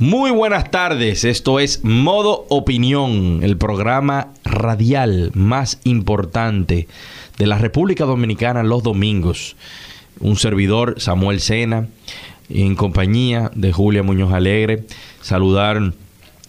Muy 0.00 0.32
buenas 0.32 0.72
tardes, 0.72 1.22
esto 1.22 1.60
es 1.60 1.84
Modo 1.84 2.46
Opinión, 2.48 3.44
el 3.44 3.56
programa 3.56 4.32
radial 4.42 5.30
más 5.34 5.78
importante 5.84 6.88
de 7.38 7.46
la 7.46 7.58
República 7.58 8.04
Dominicana 8.04 8.64
los 8.64 8.82
domingos. 8.82 9.54
Un 10.18 10.34
servidor, 10.34 10.96
Samuel 11.00 11.38
Sena, 11.38 11.86
en 12.48 12.74
compañía 12.74 13.52
de 13.54 13.72
Julia 13.72 14.02
Muñoz 14.02 14.32
Alegre. 14.32 14.82
Saludar 15.22 15.92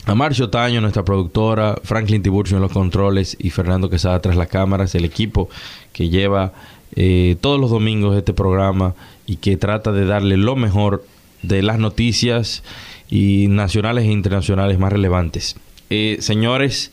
a 0.07 0.15
Marcio 0.15 0.49
Taño, 0.49 0.81
nuestra 0.81 1.05
productora, 1.05 1.75
Franklin 1.83 2.23
Tiburcio 2.23 2.57
en 2.57 2.63
los 2.63 2.71
controles 2.71 3.37
y 3.39 3.51
Fernando 3.51 3.91
Quesada 3.91 4.19
tras 4.23 4.37
las 4.37 4.47
cámaras, 4.47 4.95
el 4.95 5.05
equipo 5.05 5.49
que 5.93 6.09
lleva 6.09 6.51
eh, 6.95 7.35
todos 7.41 7.59
los 7.59 7.69
domingos 7.69 8.17
este 8.17 8.33
programa 8.33 8.95
y 9.27 9.35
que 9.35 9.55
trata 9.55 9.91
de 9.91 10.07
darle 10.07 10.35
lo 10.35 10.55
mejor 10.55 11.05
de 11.43 11.61
las 11.61 11.77
noticias 11.77 12.63
y 13.09 13.47
nacionales 13.49 14.05
e 14.05 14.11
internacionales 14.11 14.79
más 14.79 14.91
relevantes. 14.91 15.55
Eh, 15.89 16.17
señores, 16.19 16.91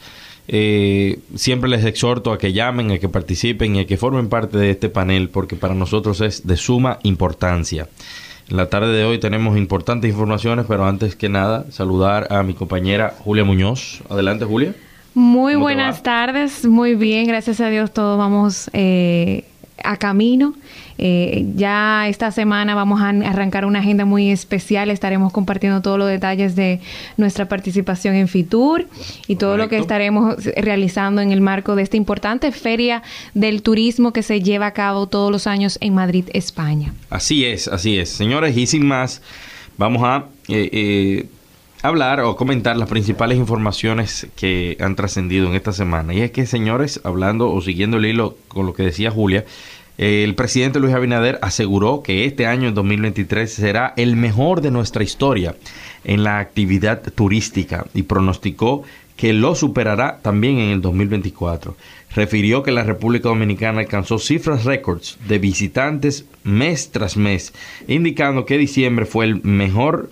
eh, 0.48 1.20
siempre 1.34 1.70
les 1.70 1.84
exhorto 1.84 2.32
a 2.32 2.38
que 2.38 2.52
llamen, 2.52 2.90
a 2.90 2.98
que 2.98 3.08
participen 3.08 3.76
y 3.76 3.80
a 3.80 3.86
que 3.86 3.96
formen 3.96 4.28
parte 4.28 4.58
de 4.58 4.70
este 4.70 4.88
panel 4.88 5.28
porque 5.28 5.56
para 5.56 5.74
nosotros 5.74 6.20
es 6.20 6.46
de 6.46 6.56
suma 6.56 6.98
importancia. 7.02 7.88
En 8.50 8.56
la 8.56 8.68
tarde 8.68 8.92
de 8.92 9.04
hoy 9.04 9.18
tenemos 9.18 9.56
importantes 9.56 10.10
informaciones, 10.10 10.66
pero 10.68 10.84
antes 10.84 11.16
que 11.16 11.28
nada, 11.28 11.66
saludar 11.70 12.26
a 12.30 12.42
mi 12.42 12.54
compañera 12.54 13.14
Julia 13.20 13.44
Muñoz. 13.44 14.02
Adelante, 14.10 14.44
Julia. 14.44 14.74
Muy 15.14 15.54
buenas 15.54 16.02
tardes, 16.02 16.66
muy 16.66 16.94
bien, 16.94 17.26
gracias 17.26 17.60
a 17.60 17.68
Dios 17.68 17.92
todos 17.92 18.16
vamos 18.16 18.70
eh, 18.72 19.44
a 19.84 19.96
camino. 19.96 20.54
Eh, 20.98 21.46
ya 21.56 22.08
esta 22.08 22.30
semana 22.30 22.74
vamos 22.74 23.00
a 23.00 23.08
arrancar 23.08 23.64
una 23.64 23.80
agenda 23.80 24.04
muy 24.04 24.30
especial. 24.30 24.90
Estaremos 24.90 25.32
compartiendo 25.32 25.82
todos 25.82 25.98
los 25.98 26.08
detalles 26.08 26.54
de 26.54 26.80
nuestra 27.16 27.48
participación 27.48 28.14
en 28.14 28.28
FITUR 28.28 28.86
y 29.26 29.36
todo 29.36 29.56
lo 29.56 29.68
que 29.68 29.78
estaremos 29.78 30.36
realizando 30.56 31.20
en 31.20 31.32
el 31.32 31.40
marco 31.40 31.74
de 31.74 31.82
esta 31.82 31.96
importante 31.96 32.52
feria 32.52 33.02
del 33.34 33.62
turismo 33.62 34.12
que 34.12 34.22
se 34.22 34.40
lleva 34.40 34.66
a 34.66 34.72
cabo 34.72 35.06
todos 35.06 35.30
los 35.30 35.46
años 35.46 35.78
en 35.80 35.94
Madrid, 35.94 36.26
España. 36.32 36.94
Así 37.10 37.44
es, 37.44 37.68
así 37.68 37.98
es. 37.98 38.08
Señores, 38.10 38.56
y 38.56 38.66
sin 38.66 38.86
más, 38.86 39.22
vamos 39.78 40.02
a... 40.04 40.26
Eh, 40.48 40.68
eh, 40.72 41.26
hablar 41.82 42.20
o 42.20 42.36
comentar 42.36 42.76
las 42.76 42.88
principales 42.88 43.38
informaciones 43.38 44.28
que 44.36 44.76
han 44.80 44.96
trascendido 44.96 45.48
en 45.48 45.54
esta 45.54 45.72
semana. 45.72 46.14
Y 46.14 46.20
es 46.20 46.30
que, 46.30 46.46
señores, 46.46 47.00
hablando 47.04 47.50
o 47.50 47.60
siguiendo 47.60 47.96
el 47.96 48.06
hilo 48.06 48.36
con 48.48 48.66
lo 48.66 48.72
que 48.72 48.84
decía 48.84 49.10
Julia, 49.10 49.44
el 49.98 50.34
presidente 50.34 50.80
Luis 50.80 50.94
Abinader 50.94 51.38
aseguró 51.42 52.02
que 52.02 52.24
este 52.24 52.46
año, 52.46 52.68
en 52.68 52.74
2023, 52.74 53.52
será 53.52 53.92
el 53.96 54.16
mejor 54.16 54.60
de 54.62 54.70
nuestra 54.70 55.04
historia 55.04 55.56
en 56.04 56.24
la 56.24 56.38
actividad 56.38 57.02
turística 57.14 57.86
y 57.92 58.04
pronosticó 58.04 58.84
que 59.16 59.32
lo 59.32 59.54
superará 59.54 60.20
también 60.22 60.58
en 60.58 60.70
el 60.70 60.80
2024. 60.80 61.76
Refirió 62.14 62.62
que 62.62 62.72
la 62.72 62.84
República 62.84 63.28
Dominicana 63.28 63.80
alcanzó 63.80 64.18
cifras 64.18 64.64
récords 64.64 65.18
de 65.28 65.38
visitantes 65.38 66.24
mes 66.42 66.90
tras 66.90 67.16
mes, 67.16 67.52
indicando 67.86 68.46
que 68.46 68.58
diciembre 68.58 69.04
fue 69.04 69.26
el 69.26 69.42
mejor 69.44 70.10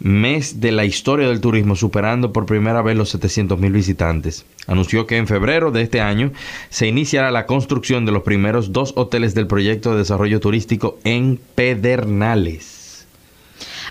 mes 0.00 0.60
de 0.60 0.72
la 0.72 0.84
historia 0.84 1.28
del 1.28 1.40
turismo, 1.40 1.76
superando 1.76 2.32
por 2.32 2.46
primera 2.46 2.82
vez 2.82 2.96
los 2.96 3.10
700 3.10 3.58
mil 3.58 3.72
visitantes. 3.72 4.44
Anunció 4.66 5.06
que 5.06 5.18
en 5.18 5.26
febrero 5.26 5.70
de 5.70 5.82
este 5.82 6.00
año 6.00 6.32
se 6.70 6.88
iniciará 6.88 7.30
la 7.30 7.46
construcción 7.46 8.06
de 8.06 8.12
los 8.12 8.22
primeros 8.22 8.72
dos 8.72 8.94
hoteles 8.96 9.34
del 9.34 9.46
proyecto 9.46 9.92
de 9.92 9.98
desarrollo 9.98 10.40
turístico 10.40 10.98
en 11.04 11.38
Pedernales. 11.54 12.79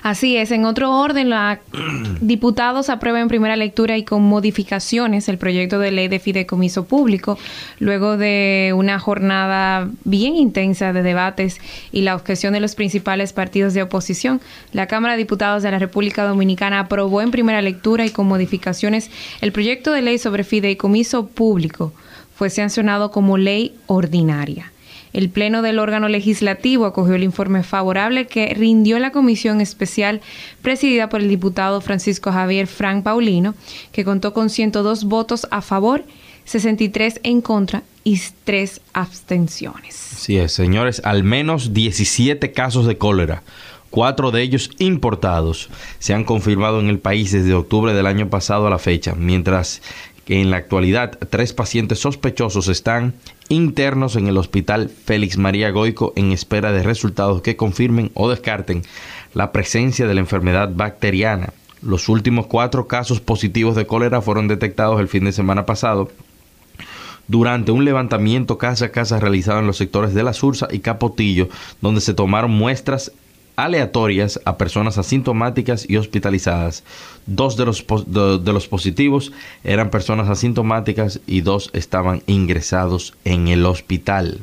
Así 0.01 0.37
es, 0.37 0.51
en 0.51 0.65
otro 0.65 0.97
orden, 0.97 1.29
los 1.29 1.57
diputados 2.21 2.89
aprueban 2.89 3.23
en 3.23 3.27
primera 3.27 3.55
lectura 3.55 3.97
y 3.97 4.03
con 4.03 4.23
modificaciones 4.23 5.27
el 5.27 5.37
proyecto 5.37 5.79
de 5.79 5.91
ley 5.91 6.07
de 6.07 6.19
fideicomiso 6.19 6.85
público, 6.85 7.37
luego 7.79 8.17
de 8.17 8.73
una 8.75 8.99
jornada 8.99 9.89
bien 10.05 10.35
intensa 10.35 10.93
de 10.93 11.03
debates 11.03 11.59
y 11.91 12.01
la 12.01 12.15
objeción 12.15 12.53
de 12.53 12.59
los 12.59 12.75
principales 12.75 13.33
partidos 13.33 13.73
de 13.73 13.83
oposición. 13.83 14.41
La 14.71 14.87
Cámara 14.87 15.13
de 15.13 15.19
Diputados 15.19 15.63
de 15.63 15.71
la 15.71 15.79
República 15.79 16.23
Dominicana 16.23 16.79
aprobó 16.79 17.21
en 17.21 17.31
primera 17.31 17.61
lectura 17.61 18.05
y 18.05 18.09
con 18.09 18.27
modificaciones 18.27 19.11
el 19.41 19.51
proyecto 19.51 19.91
de 19.91 20.01
ley 20.01 20.17
sobre 20.17 20.43
fideicomiso 20.43 21.27
público. 21.27 21.93
Fue 22.35 22.49
sancionado 22.49 23.11
como 23.11 23.37
ley 23.37 23.75
ordinaria. 23.87 24.71
El 25.13 25.29
Pleno 25.29 25.61
del 25.61 25.79
órgano 25.79 26.07
legislativo 26.07 26.85
acogió 26.85 27.15
el 27.15 27.23
informe 27.23 27.63
favorable 27.63 28.27
que 28.27 28.53
rindió 28.53 28.99
la 28.99 29.11
comisión 29.11 29.61
especial 29.61 30.21
presidida 30.61 31.09
por 31.09 31.21
el 31.21 31.29
diputado 31.29 31.81
Francisco 31.81 32.31
Javier 32.31 32.67
Frank 32.67 33.03
Paulino, 33.03 33.55
que 33.91 34.05
contó 34.05 34.33
con 34.33 34.49
102 34.49 35.05
votos 35.05 35.47
a 35.51 35.61
favor, 35.61 36.03
63 36.45 37.21
en 37.23 37.41
contra 37.41 37.83
y 38.03 38.19
3 38.43 38.81
abstenciones. 38.93 39.95
Sí, 39.95 40.37
es, 40.37 40.53
señores, 40.53 41.01
al 41.03 41.23
menos 41.23 41.73
17 41.73 42.51
casos 42.51 42.85
de 42.85 42.97
cólera 42.97 43.43
cuatro 43.89 44.31
de 44.31 44.41
ellos 44.41 44.69
importados, 44.77 45.69
se 45.99 46.13
han 46.13 46.23
confirmado 46.23 46.79
en 46.79 46.89
el 46.89 46.99
país 46.99 47.31
desde 47.31 47.53
octubre 47.53 47.93
del 47.93 48.07
año 48.07 48.29
pasado 48.29 48.67
a 48.67 48.69
la 48.69 48.77
fecha, 48.77 49.15
mientras 49.15 49.81
en 50.29 50.51
la 50.51 50.57
actualidad 50.57 51.17
tres 51.29 51.53
pacientes 51.53 51.99
sospechosos 51.99 52.67
están 52.67 53.15
internos 53.49 54.15
en 54.15 54.27
el 54.27 54.37
hospital 54.37 54.89
Félix 54.89 55.37
María 55.37 55.71
Goico 55.71 56.13
en 56.15 56.31
espera 56.31 56.71
de 56.71 56.83
resultados 56.83 57.41
que 57.41 57.55
confirmen 57.55 58.11
o 58.13 58.29
descarten 58.29 58.83
la 59.33 59.51
presencia 59.51 60.07
de 60.07 60.13
la 60.13 60.19
enfermedad 60.19 60.69
bacteriana. 60.73 61.51
Los 61.81 62.09
últimos 62.09 62.45
cuatro 62.45 62.87
casos 62.87 63.19
positivos 63.19 63.75
de 63.75 63.87
cólera 63.87 64.21
fueron 64.21 64.47
detectados 64.47 64.99
el 64.99 65.07
fin 65.07 65.25
de 65.25 65.31
semana 65.31 65.65
pasado 65.65 66.11
durante 67.27 67.71
un 67.71 67.85
levantamiento 67.85 68.57
casa 68.57 68.85
a 68.85 68.89
casa 68.89 69.19
realizado 69.19 69.59
en 69.59 69.67
los 69.67 69.77
sectores 69.77 70.13
de 70.13 70.23
La 70.23 70.33
Sursa 70.33 70.67
y 70.71 70.79
Capotillo, 70.79 71.49
donde 71.81 72.01
se 72.01 72.13
tomaron 72.13 72.51
muestras 72.51 73.11
aleatorias 73.63 74.39
a 74.45 74.57
personas 74.57 74.97
asintomáticas 74.97 75.89
y 75.89 75.97
hospitalizadas. 75.97 76.83
Dos 77.25 77.57
de 77.57 77.65
los, 77.65 77.85
de, 78.07 78.53
los 78.53 78.67
positivos 78.67 79.31
eran 79.63 79.89
personas 79.89 80.29
asintomáticas 80.29 81.19
y 81.27 81.41
dos 81.41 81.69
estaban 81.73 82.21
ingresados 82.25 83.13
en 83.25 83.47
el 83.47 83.65
hospital. 83.65 84.39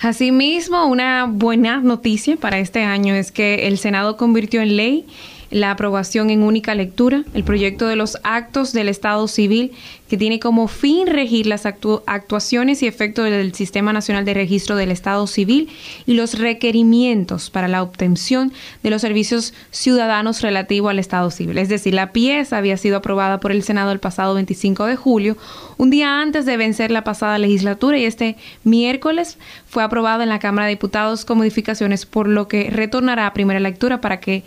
Asimismo, 0.00 0.86
una 0.86 1.26
buena 1.28 1.78
noticia 1.78 2.36
para 2.36 2.58
este 2.58 2.84
año 2.84 3.14
es 3.14 3.32
que 3.32 3.66
el 3.66 3.78
Senado 3.78 4.16
convirtió 4.16 4.62
en 4.62 4.76
ley 4.76 5.06
la 5.50 5.70
aprobación 5.70 6.30
en 6.30 6.42
única 6.42 6.74
lectura, 6.74 7.24
el 7.34 7.44
proyecto 7.44 7.86
de 7.86 7.96
los 7.96 8.18
actos 8.22 8.72
del 8.72 8.88
Estado 8.88 9.28
civil 9.28 9.72
que 10.08 10.16
tiene 10.16 10.40
como 10.40 10.68
fin 10.68 11.06
regir 11.06 11.46
las 11.46 11.66
actuaciones 11.66 12.82
y 12.82 12.86
efectos 12.86 13.26
del 13.26 13.54
Sistema 13.54 13.92
Nacional 13.92 14.24
de 14.24 14.34
Registro 14.34 14.76
del 14.76 14.90
Estado 14.90 15.26
Civil 15.26 15.68
y 16.06 16.14
los 16.14 16.38
requerimientos 16.38 17.50
para 17.50 17.68
la 17.68 17.82
obtención 17.82 18.52
de 18.82 18.90
los 18.90 19.02
servicios 19.02 19.52
ciudadanos 19.70 20.40
relativos 20.40 20.90
al 20.90 20.98
Estado 20.98 21.30
Civil. 21.30 21.58
Es 21.58 21.68
decir, 21.68 21.92
la 21.92 22.12
pieza 22.12 22.56
había 22.56 22.78
sido 22.78 22.96
aprobada 22.96 23.38
por 23.38 23.52
el 23.52 23.62
Senado 23.62 23.92
el 23.92 24.00
pasado 24.00 24.34
25 24.34 24.86
de 24.86 24.96
julio, 24.96 25.36
un 25.76 25.90
día 25.90 26.20
antes 26.20 26.46
de 26.46 26.56
vencer 26.56 26.90
la 26.90 27.04
pasada 27.04 27.38
legislatura 27.38 27.98
y 27.98 28.04
este 28.04 28.36
miércoles 28.64 29.38
fue 29.68 29.82
aprobada 29.82 30.22
en 30.22 30.30
la 30.30 30.38
Cámara 30.38 30.66
de 30.66 30.72
Diputados 30.72 31.26
con 31.26 31.38
modificaciones, 31.38 32.06
por 32.06 32.28
lo 32.28 32.48
que 32.48 32.70
retornará 32.70 33.26
a 33.26 33.34
primera 33.34 33.60
lectura 33.60 34.00
para 34.00 34.20
que 34.20 34.42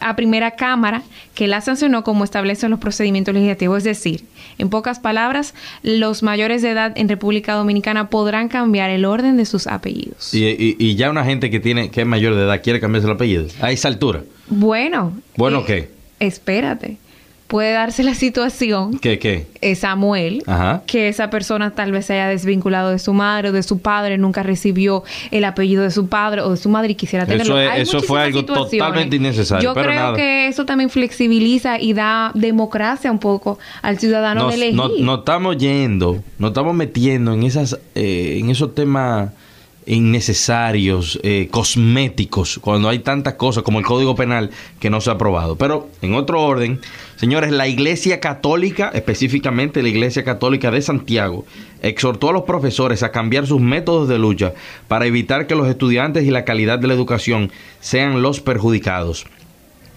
a 0.00 0.16
primera 0.16 0.52
cámara 0.52 1.02
que 1.34 1.46
la 1.48 1.60
sancionó 1.60 2.04
como 2.04 2.24
establecen 2.24 2.70
los 2.70 2.80
procedimientos 2.80 3.34
legislativos. 3.34 3.78
Es 3.78 3.84
decir, 3.84 4.24
en 4.58 4.68
pocas 4.68 4.98
palabras, 4.98 5.54
los 5.82 6.22
mayores 6.22 6.62
de 6.62 6.70
edad 6.70 6.92
en 6.96 7.08
República 7.08 7.54
Dominicana 7.54 8.08
podrán 8.08 8.48
cambiar 8.48 8.90
el 8.90 9.04
orden 9.04 9.36
de 9.36 9.46
sus 9.46 9.66
apellidos. 9.66 10.32
Y, 10.32 10.94
ya 10.96 11.10
una 11.10 11.24
gente 11.24 11.50
que 11.50 11.60
tiene 11.60 11.90
que 11.90 12.02
es 12.02 12.06
mayor 12.06 12.34
de 12.34 12.42
edad 12.42 12.62
quiere 12.62 12.80
cambiarse 12.80 13.06
el 13.06 13.14
apellido 13.14 13.46
a 13.60 13.70
esa 13.70 13.88
altura. 13.88 14.22
Bueno. 14.48 15.12
Bueno, 15.36 15.60
eh, 15.60 15.64
¿qué? 15.66 15.90
Espérate 16.18 16.98
puede 17.50 17.72
darse 17.72 18.04
la 18.04 18.14
situación 18.14 18.98
¿Qué, 19.00 19.18
qué? 19.18 19.48
es 19.60 19.80
Samuel, 19.80 20.44
que 20.86 21.08
esa 21.08 21.30
persona 21.30 21.72
tal 21.72 21.90
vez 21.90 22.06
se 22.06 22.14
haya 22.14 22.28
desvinculado 22.28 22.90
de 22.90 23.00
su 23.00 23.12
madre 23.12 23.50
o 23.50 23.52
de 23.52 23.64
su 23.64 23.80
padre, 23.80 24.18
nunca 24.18 24.44
recibió 24.44 25.02
el 25.32 25.44
apellido 25.44 25.82
de 25.82 25.90
su 25.90 26.06
padre 26.06 26.42
o 26.42 26.50
de 26.50 26.56
su 26.56 26.68
madre 26.68 26.92
y 26.92 26.94
quisiera 26.94 27.26
tenerlo. 27.26 27.58
Eso, 27.60 28.00
fue 28.02 28.22
algo 28.22 28.44
totalmente 28.44 29.16
innecesario. 29.16 29.68
Yo 29.68 29.74
creo 29.74 30.14
que 30.14 30.46
eso 30.46 30.64
también 30.64 30.90
flexibiliza 30.90 31.80
y 31.80 31.92
da 31.92 32.30
democracia 32.34 33.10
un 33.10 33.18
poco 33.18 33.58
al 33.82 33.98
ciudadano 33.98 34.48
de 34.48 34.54
elegir. 34.54 35.04
No, 35.04 35.16
estamos 35.16 35.58
yendo, 35.58 36.22
nos 36.38 36.50
estamos 36.50 36.74
metiendo 36.74 37.34
en 37.34 37.42
esas, 37.42 37.78
eh, 37.96 38.38
en 38.40 38.48
esos 38.50 38.76
temas 38.76 39.30
innecesarios, 39.86 41.18
eh, 41.22 41.48
cosméticos, 41.50 42.58
cuando 42.60 42.88
hay 42.88 43.00
tantas 43.00 43.34
cosas 43.34 43.62
como 43.62 43.78
el 43.78 43.84
Código 43.84 44.14
Penal 44.14 44.50
que 44.78 44.90
no 44.90 45.00
se 45.00 45.10
ha 45.10 45.14
aprobado. 45.14 45.56
Pero 45.56 45.88
en 46.02 46.14
otro 46.14 46.42
orden, 46.42 46.80
señores, 47.16 47.50
la 47.50 47.66
Iglesia 47.66 48.20
Católica, 48.20 48.90
específicamente 48.94 49.82
la 49.82 49.88
Iglesia 49.88 50.24
Católica 50.24 50.70
de 50.70 50.82
Santiago, 50.82 51.44
exhortó 51.82 52.30
a 52.30 52.32
los 52.32 52.42
profesores 52.42 53.02
a 53.02 53.10
cambiar 53.10 53.46
sus 53.46 53.60
métodos 53.60 54.08
de 54.08 54.18
lucha 54.18 54.52
para 54.88 55.06
evitar 55.06 55.46
que 55.46 55.54
los 55.54 55.68
estudiantes 55.68 56.24
y 56.24 56.30
la 56.30 56.44
calidad 56.44 56.78
de 56.78 56.88
la 56.88 56.94
educación 56.94 57.50
sean 57.80 58.22
los 58.22 58.40
perjudicados. 58.40 59.26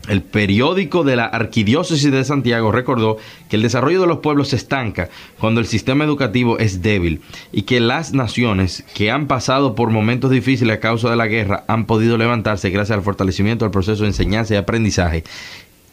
El 0.08 0.22
periódico 0.22 1.06
de 1.06 1.16
la 1.16 1.26
Arquidiócesis 1.26 2.12
de 2.12 2.26
Santiago 2.26 2.74
recordó 2.74 3.18
que 3.48 3.56
el 3.56 3.62
desarrollo 3.62 4.02
de 4.02 4.08
los 4.08 4.18
pueblos 4.18 4.50
se 4.50 4.58
estanca 4.58 5.10
cuando 5.40 5.62
el 5.62 5.66
sistema 5.66 6.04
educativo 6.04 6.60
es 6.60 6.82
débil 6.82 7.22
y 7.54 7.62
que 7.62 7.80
las 7.80 8.12
naciones 8.12 8.84
que 8.94 9.12
han 9.12 9.28
pasado 9.28 9.76
por 9.76 9.92
momentos 9.92 10.30
difíciles 10.30 10.76
a 10.76 10.80
causa 10.82 11.10
de 11.10 11.16
la 11.16 11.28
guerra 11.28 11.64
han 11.68 11.86
podido 11.86 12.18
levantarse 12.18 12.70
gracias 12.70 12.98
al 12.98 13.04
fortalecimiento 13.04 13.64
del 13.64 13.72
proceso 13.72 14.04
de 14.04 14.10
enseñanza 14.10 14.54
y 14.54 14.58
aprendizaje. 14.58 15.24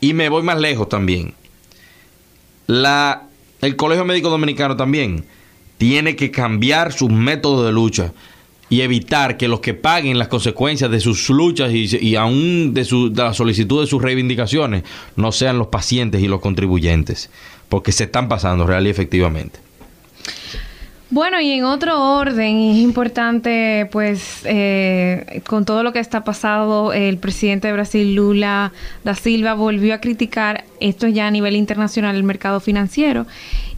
Y 0.00 0.12
me 0.12 0.28
voy 0.28 0.42
más 0.42 0.58
lejos 0.58 0.88
también. 0.88 1.34
La, 2.66 3.28
el 3.60 3.76
Colegio 3.76 4.04
Médico 4.04 4.28
Dominicano 4.28 4.76
también 4.76 5.24
tiene 5.78 6.16
que 6.16 6.32
cambiar 6.32 6.92
sus 6.92 7.10
métodos 7.10 7.64
de 7.64 7.72
lucha 7.72 8.12
y 8.70 8.80
evitar 8.80 9.36
que 9.36 9.48
los 9.48 9.60
que 9.60 9.74
paguen 9.74 10.18
las 10.18 10.28
consecuencias 10.28 10.90
de 10.90 11.00
sus 11.00 11.28
luchas 11.28 11.72
y, 11.74 12.16
aún 12.16 12.72
de, 12.72 12.84
su, 12.84 13.12
de 13.12 13.24
la 13.24 13.34
solicitud 13.34 13.80
de 13.82 13.86
sus 13.86 14.00
reivindicaciones 14.00 14.84
no 15.16 15.32
sean 15.32 15.58
los 15.58 15.66
pacientes 15.66 16.22
y 16.22 16.28
los 16.28 16.40
contribuyentes, 16.40 17.30
porque 17.68 17.92
se 17.92 18.04
están 18.04 18.28
pasando 18.28 18.66
real 18.66 18.86
y 18.86 18.90
efectivamente. 18.90 19.58
Bueno, 21.12 21.40
y 21.40 21.50
en 21.50 21.64
otro 21.64 22.18
orden, 22.18 22.56
es 22.58 22.76
importante, 22.76 23.88
pues, 23.90 24.42
eh, 24.44 25.42
con 25.44 25.64
todo 25.64 25.82
lo 25.82 25.92
que 25.92 25.98
está 25.98 26.22
pasado, 26.22 26.92
el 26.92 27.18
presidente 27.18 27.66
de 27.66 27.72
Brasil, 27.72 28.14
Lula 28.14 28.72
da 29.02 29.16
Silva, 29.16 29.54
volvió 29.54 29.92
a 29.92 29.98
criticar, 29.98 30.62
esto 30.78 31.08
ya 31.08 31.26
a 31.26 31.30
nivel 31.32 31.56
internacional, 31.56 32.14
el 32.14 32.22
mercado 32.22 32.60
financiero. 32.60 33.26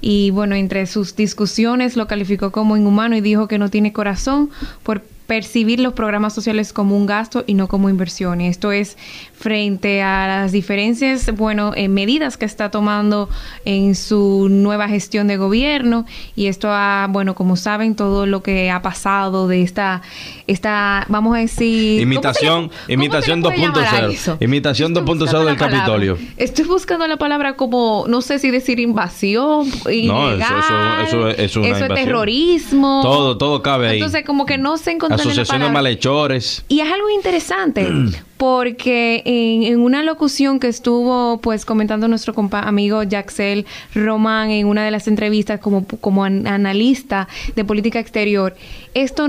Y 0.03 0.31
bueno, 0.31 0.57
entre 0.57 0.87
sus 0.87 1.17
discusiones 1.17 1.97
lo 1.97 2.07
calificó 2.07 2.53
como 2.53 2.77
inhumano 2.77 3.17
y 3.17 3.23
dijo 3.23 3.49
que 3.49 3.57
no 3.57 3.71
tiene 3.71 3.95
corazón 3.95 4.51
por 4.83 5.03
percibir 5.27 5.81
los 5.81 5.93
programas 5.93 6.35
sociales 6.35 6.73
como 6.73 6.97
un 6.97 7.07
gasto 7.07 7.45
y 7.47 7.55
no 7.55 7.69
como 7.69 7.89
inversión. 7.89 8.41
Esto 8.41 8.73
es 8.73 8.97
frente 9.35 10.03
a 10.03 10.27
las 10.27 10.53
diferencias, 10.53 11.35
bueno, 11.37 11.73
eh, 11.75 11.89
medidas 11.89 12.37
que 12.37 12.45
está 12.45 12.71
tomando 12.71 13.29
en 13.65 13.95
su 13.95 14.49
nueva 14.51 14.89
gestión 14.89 15.27
de 15.27 15.37
gobierno 15.37 16.07
y 16.37 16.47
esto 16.47 16.69
ha, 16.71 17.09
bueno, 17.11 17.35
como 17.35 17.57
saben, 17.57 17.97
todo 17.97 18.27
lo 18.27 18.43
que 18.43 18.71
ha 18.71 18.83
pasado 18.83 19.49
de 19.49 19.63
esta, 19.63 20.03
esta 20.47 21.07
vamos 21.09 21.37
a 21.37 21.41
decir... 21.41 22.01
Imitación, 22.01 22.71
imitación 22.89 23.43
2.0. 23.43 24.37
Imitación 24.41 24.95
2.0 24.95 25.45
del 25.45 25.57
Capitolio. 25.57 26.19
Estoy 26.37 26.67
buscando 26.67 27.07
la 27.07 27.17
palabra 27.17 27.57
como, 27.57 28.05
no 28.09 28.21
sé 28.21 28.39
si 28.39 28.51
decir 28.51 28.81
invasión, 28.81 29.69
no, 30.07 30.31
eso, 30.33 31.29
es 31.29 31.53
terrorismo. 31.95 33.01
Todo, 33.03 33.37
todo 33.39 33.63
cabe 33.63 33.89
ahí. 33.89 33.99
Entonces, 33.99 34.25
como 34.25 34.47
que 34.47 34.59
no 34.59 34.77
se 34.77 34.93
encontró 34.93 35.12
Asociación 35.15 35.63
de 35.63 35.71
malhechores. 35.71 36.65
Y 36.69 36.81
es 36.81 36.91
algo 36.91 37.11
interesante 37.11 37.89
porque 38.37 39.23
en, 39.25 39.81
una 39.81 40.03
locución 40.03 40.59
que 40.59 40.69
estuvo 40.69 41.39
pues 41.39 41.65
comentando 41.65 42.09
nuestro 42.09 42.35
amigo 42.53 43.03
Jaxel 43.09 43.67
Román 43.95 44.51
en 44.51 44.67
una 44.67 44.85
de 44.85 44.91
las 44.91 45.09
entrevistas 45.09 45.61
como, 45.61 45.87
como 46.01 46.25
analista 46.25 47.29
de 47.55 47.65
política 47.65 48.01
exterior, 48.01 48.55
esto 48.95 49.29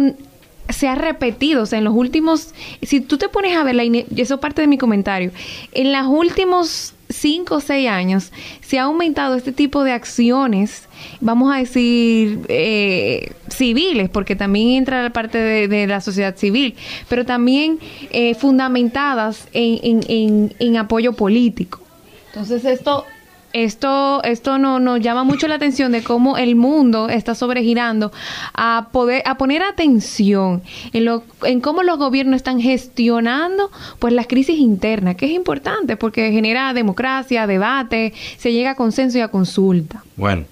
se 0.70 0.88
ha 0.88 0.96
repetido, 0.96 1.64
o 1.64 1.66
sea, 1.66 1.80
en 1.80 1.86
los 1.86 1.94
últimos, 1.94 2.54
si 2.82 3.02
tú 3.02 3.18
te 3.18 3.30
pones 3.30 3.56
a 3.56 3.64
ver, 3.64 3.76
la, 3.76 3.84
eso 4.16 4.40
parte 4.40 4.62
de 4.62 4.68
mi 4.68 4.78
comentario, 4.78 5.32
en 5.74 5.92
los 5.92 6.08
últimos 6.08 6.94
cinco 7.14 7.56
o 7.56 7.60
seis 7.62 7.88
años 7.90 8.32
se 8.62 8.80
ha 8.80 8.84
aumentado 8.84 9.36
este 9.36 9.52
tipo 9.52 9.84
de 9.84 9.92
acciones, 9.92 10.88
vamos 11.22 11.54
a 11.54 11.58
decir, 11.58 12.42
eh, 12.50 13.32
civiles, 13.50 14.10
porque 14.10 14.36
también 14.36 14.70
entra 14.70 15.04
la 15.04 15.12
parte 15.12 15.38
de, 15.38 15.88
la 15.88 16.02
sociedad 16.02 16.36
civil, 16.36 16.76
pero 17.10 17.26
también 17.26 17.80
eh, 18.12 18.36
fundamentadas 18.36 19.48
en, 19.54 20.02
en, 20.08 20.54
en 20.60 20.78
apoyo 20.78 21.14
político. 21.14 21.80
Entonces 22.28 22.66
esto 22.66 23.06
esto, 23.54 24.24
esto 24.24 24.58
no, 24.58 24.80
nos 24.80 25.00
llama 25.00 25.24
mucho 25.24 25.48
la 25.48 25.56
atención 25.56 25.92
de 25.92 26.04
cómo 26.04 26.38
el 26.38 26.56
mundo 26.56 27.08
está 27.08 27.36
sobregirando 27.36 28.12
a 28.54 28.90
poder, 28.92 29.22
a 29.26 29.38
poner 29.38 29.62
atención 29.62 30.64
en 30.92 31.06
lo, 31.06 31.24
en 31.44 31.62
cómo 31.62 31.84
los 31.84 31.98
gobiernos 31.98 32.38
están 32.38 32.60
gestionando 32.60 33.72
pues 34.00 34.14
las 34.14 34.28
crisis 34.28 34.58
internas, 34.58 35.16
que 35.16 35.28
es 35.28 35.32
importante 35.32 35.98
porque 35.98 36.32
genera 36.32 36.74
democracia, 36.74 37.48
debate, 37.48 38.14
se 38.38 38.52
llega 38.52 38.72
a 38.72 38.76
consenso 38.76 39.20
y 39.20 39.22
a 39.22 39.28
consulta. 39.28 40.04
Bueno, 40.16 40.46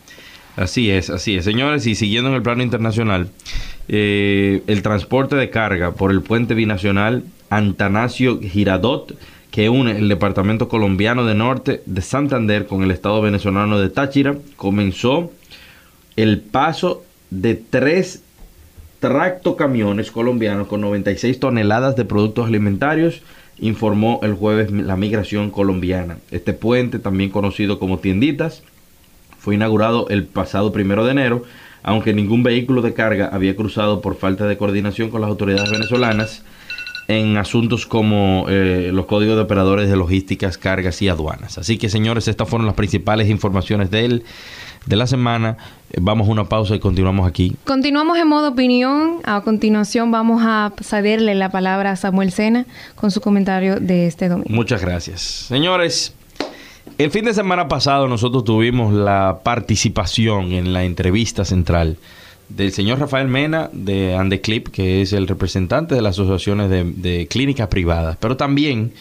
así 0.56 0.92
es, 0.92 1.10
así 1.10 1.36
es. 1.36 1.44
Señores, 1.44 1.86
y 1.88 1.96
siguiendo 1.96 2.30
en 2.30 2.36
el 2.36 2.44
plano 2.44 2.62
internacional, 2.64 3.30
eh, 3.88 4.64
el 4.68 4.82
transporte 4.84 5.36
de 5.36 5.50
carga 5.50 5.92
por 5.94 6.12
el 6.12 6.22
puente 6.22 6.54
binacional 6.54 7.24
Antanasio 7.50 8.40
Giradot 8.40 9.18
que 9.52 9.70
une 9.70 9.92
el 9.98 10.08
departamento 10.08 10.70
colombiano 10.70 11.26
de 11.26 11.36
norte 11.36 11.84
de 11.86 12.02
Santander 12.02 12.66
con 12.66 12.84
el 12.84 12.92
estado 12.92 13.22
venezolano 13.22 13.80
de 13.80 13.90
Táchira, 13.90 14.38
comenzó 14.56 15.32
el 16.16 16.40
paso 16.40 17.04
de 17.30 17.56
tres 17.56 18.24
tractocamiones 19.02 20.12
colombianos 20.12 20.68
con 20.68 20.80
96 20.82 21.40
toneladas 21.40 21.96
de 21.98 22.06
productos 22.06 22.48
alimentarios, 22.48 23.22
informó 23.60 24.22
el 24.24 24.34
jueves 24.36 24.72
la 24.72 24.96
migración 24.96 25.52
colombiana. 25.52 26.18
Este 26.32 26.54
puente, 26.54 27.00
también 27.00 27.30
conocido 27.30 27.78
como 27.78 28.00
Tienditas, 28.00 28.64
fue 29.38 29.56
inaugurado 29.56 30.08
el 30.10 30.24
pasado 30.26 30.72
primero 30.72 31.04
de 31.04 31.12
enero, 31.12 31.44
aunque 31.84 32.14
ningún 32.14 32.44
vehículo 32.44 32.82
de 32.82 32.94
carga 32.94 33.30
había 33.34 33.56
cruzado 33.56 34.02
por 34.02 34.16
falta 34.16 34.48
de 34.48 34.58
coordinación 34.58 35.10
con 35.10 35.22
las 35.22 35.30
autoridades 35.30 35.72
venezolanas 35.72 36.44
en 37.08 37.38
asuntos 37.38 37.86
como 37.86 38.46
eh, 38.50 38.92
los 38.94 39.06
códigos 39.06 39.36
de 39.36 39.42
operadores 39.42 39.90
de 39.90 39.96
logísticas, 39.96 40.58
cargas 40.58 41.02
y 41.02 41.10
aduanas. 41.10 41.58
Así 41.58 41.78
que 41.78 41.90
señores, 41.90 42.28
estas 42.28 42.48
fueron 42.48 42.66
las 42.66 42.76
principales 42.76 43.30
informaciones 43.30 43.92
de 43.92 44.24
de 44.86 44.96
la 44.96 45.08
semana. 45.08 45.58
Eh, 45.92 45.98
vamos 46.02 46.28
a 46.28 46.32
una 46.32 46.46
pausa 46.46 46.76
y 46.76 46.80
continuamos 46.80 47.28
aquí. 47.28 47.56
Continuamos 47.66 48.18
en 48.18 48.28
modo 48.28 48.50
opinión. 48.50 49.20
A 49.24 49.42
continuación 49.42 50.12
vamos 50.12 50.42
a 50.46 50.74
cederle 50.82 51.36
la 51.36 51.50
palabra 51.50 51.92
a 51.92 51.96
Samuel 51.96 52.32
Sena 52.32 52.66
con 52.96 53.12
su 53.12 53.22
comentario 53.22 53.80
de 53.80 54.08
este 54.08 54.30
domingo. 54.30 54.50
Muchas 54.50 54.82
gracias. 54.82 55.22
Señores, 55.22 56.14
el 56.98 57.12
fin 57.12 57.26
de 57.26 57.34
semana 57.34 57.68
pasado 57.68 58.08
nosotros 58.08 58.44
tuvimos 58.44 58.94
la 58.94 59.40
participación 59.44 60.52
en 60.52 60.74
la 60.74 60.84
entrevista 60.84 61.46
central 61.46 61.98
del 62.56 62.72
señor 62.72 63.00
Rafael 63.00 63.28
Mena 63.28 63.70
de 63.72 64.16
Andeclip, 64.16 64.70
que 64.70 65.02
es 65.02 65.14
el 65.14 65.28
representante 65.28 65.96
de 65.96 66.02
las 66.02 66.16
asociaciones 66.16 66.70
de, 66.70 67.28
clínicas 67.30 67.68
privadas. 67.68 68.18
Pero 68.20 68.38
también 68.38 68.94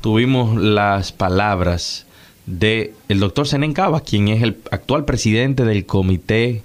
tuvimos 0.00 0.56
las 0.60 1.12
palabras 1.12 2.06
del 2.46 2.92
el 3.08 3.20
doctor 3.20 3.46
Senen 3.46 3.72
Cava, 3.72 4.00
quien 4.00 4.28
es 4.28 4.42
el 4.42 4.58
actual 4.70 5.04
presidente 5.04 5.64
del 5.64 5.86
comité 5.86 6.62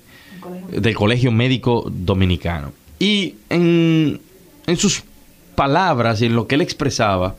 del 0.70 0.96
Colegio 0.96 1.32
Médico 1.32 1.90
Dominicano. 1.90 2.74
Y 3.00 3.36
en, 3.50 4.20
sus 4.75 5.04
palabras 5.56 6.22
y 6.22 6.25
en 6.25 6.36
lo 6.36 6.48
que 6.48 6.56
él 6.56 6.62
expresaba, 6.62 7.36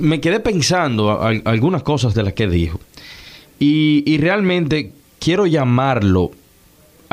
me 0.00 0.20
quedé 0.20 0.40
pensando 0.40 1.20
algunas 1.22 1.82
cosas 1.82 2.14
de 2.14 2.22
las 2.22 2.32
que 2.32 2.48
dijo. 2.48 2.80
Y, 3.58 4.02
y 4.06 4.18
realmente 4.18 4.92
quiero 5.18 5.46
llamarlo 5.46 6.32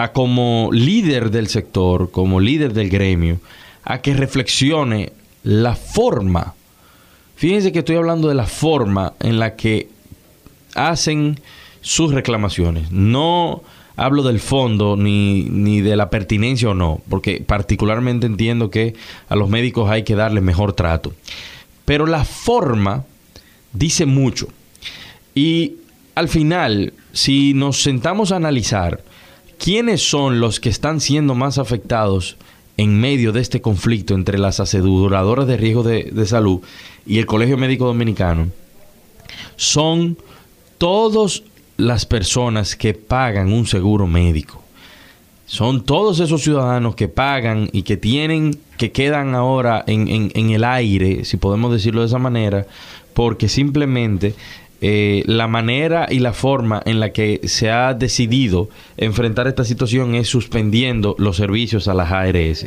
a 0.03 0.12
como 0.12 0.70
líder 0.72 1.32
del 1.32 1.48
sector, 1.48 2.12
como 2.12 2.39
líder 2.39 2.74
del 2.74 2.89
gremio, 2.89 3.39
a 3.84 4.01
que 4.01 4.13
reflexione 4.13 5.13
la 5.44 5.75
forma 5.75 6.53
Fíjense 7.39 7.72
que 7.72 7.79
estoy 7.79 7.96
hablando 7.96 8.27
de 8.27 8.36
la 8.36 8.46
forma 8.46 9.13
en 9.22 9.39
la 9.39 9.56
que 9.56 9.88
hacen 10.75 11.39
sus 11.79 12.13
reclamaciones. 12.13 12.91
No 12.91 13.63
hablo 13.96 14.24
del 14.24 14.41
fondo 14.41 14.98
ni, 14.98 15.44
ni 15.44 15.79
de 15.79 15.96
la 15.96 16.10
pertinencia 16.10 16.68
o 16.68 16.74
no, 16.74 17.00
porque 17.10 17.39
particularmente 17.39 18.25
entiendo 18.25 18.70
que 18.70 18.94
a 19.29 19.38
los 19.38 19.48
médicos 19.48 19.89
hay 19.89 20.03
que 20.03 20.15
darles 20.15 20.44
mejor 20.44 20.74
trato. 20.74 21.13
Pero 21.86 22.08
la 22.08 22.25
forma 22.25 23.06
dice 23.72 24.06
mucho. 24.06 24.50
Y 25.34 25.75
al 26.15 26.27
final, 26.27 26.91
si 27.13 27.53
nos 27.53 27.82
sentamos 27.82 28.34
a 28.34 28.36
analizar 28.36 29.01
quiénes 29.59 30.01
son 30.09 30.39
los 30.39 30.59
que 30.59 30.69
están 30.69 31.01
siendo 31.01 31.35
más 31.35 31.57
afectados 31.59 32.37
en 32.77 32.99
medio 32.99 33.33
de 33.33 33.41
este 33.41 33.61
conflicto 33.61 34.15
entre 34.15 34.39
las 34.39 34.59
aseguradoras 34.59 35.45
de 35.45 35.57
riesgo 35.57 35.83
de, 35.83 36.03
de 36.03 36.25
salud 36.25 36.61
y 37.05 37.19
el 37.19 37.25
Colegio 37.25 37.57
Médico 37.57 37.85
Dominicano, 37.85 38.47
son 39.57 40.17
todas 40.77 41.43
las 41.75 42.05
personas 42.05 42.75
que 42.75 42.93
pagan 42.93 43.51
un 43.51 43.67
seguro 43.67 44.07
médico. 44.07 44.63
Son 45.45 45.83
todos 45.83 46.19
esos 46.19 46.43
ciudadanos 46.43 46.95
que 46.95 47.07
pagan 47.07 47.69
y 47.73 47.81
que 47.81 47.97
tienen, 47.97 48.59
que 48.77 48.91
quedan 48.91 49.33
ahora 49.33 49.83
en, 49.87 50.07
en, 50.07 50.31
en 50.35 50.51
el 50.51 50.63
aire, 50.63 51.25
si 51.25 51.37
podemos 51.37 51.71
decirlo 51.71 52.01
de 52.01 52.07
esa 52.07 52.19
manera, 52.19 52.67
porque 53.13 53.49
simplemente 53.49 54.35
eh, 54.81 55.24
la 55.25 55.48
manera 55.48 56.07
y 56.09 56.19
la 56.19 56.31
forma 56.31 56.81
en 56.86 57.00
la 57.00 57.12
que 57.12 57.41
se 57.45 57.69
ha 57.69 57.93
decidido 57.93 58.69
enfrentar 58.98 59.48
esta 59.48 59.65
situación 59.65 60.15
es 60.15 60.29
suspendiendo 60.29 61.15
los 61.17 61.36
servicios 61.36 61.88
a 61.88 61.93
las 61.93 62.12
ARS 62.12 62.65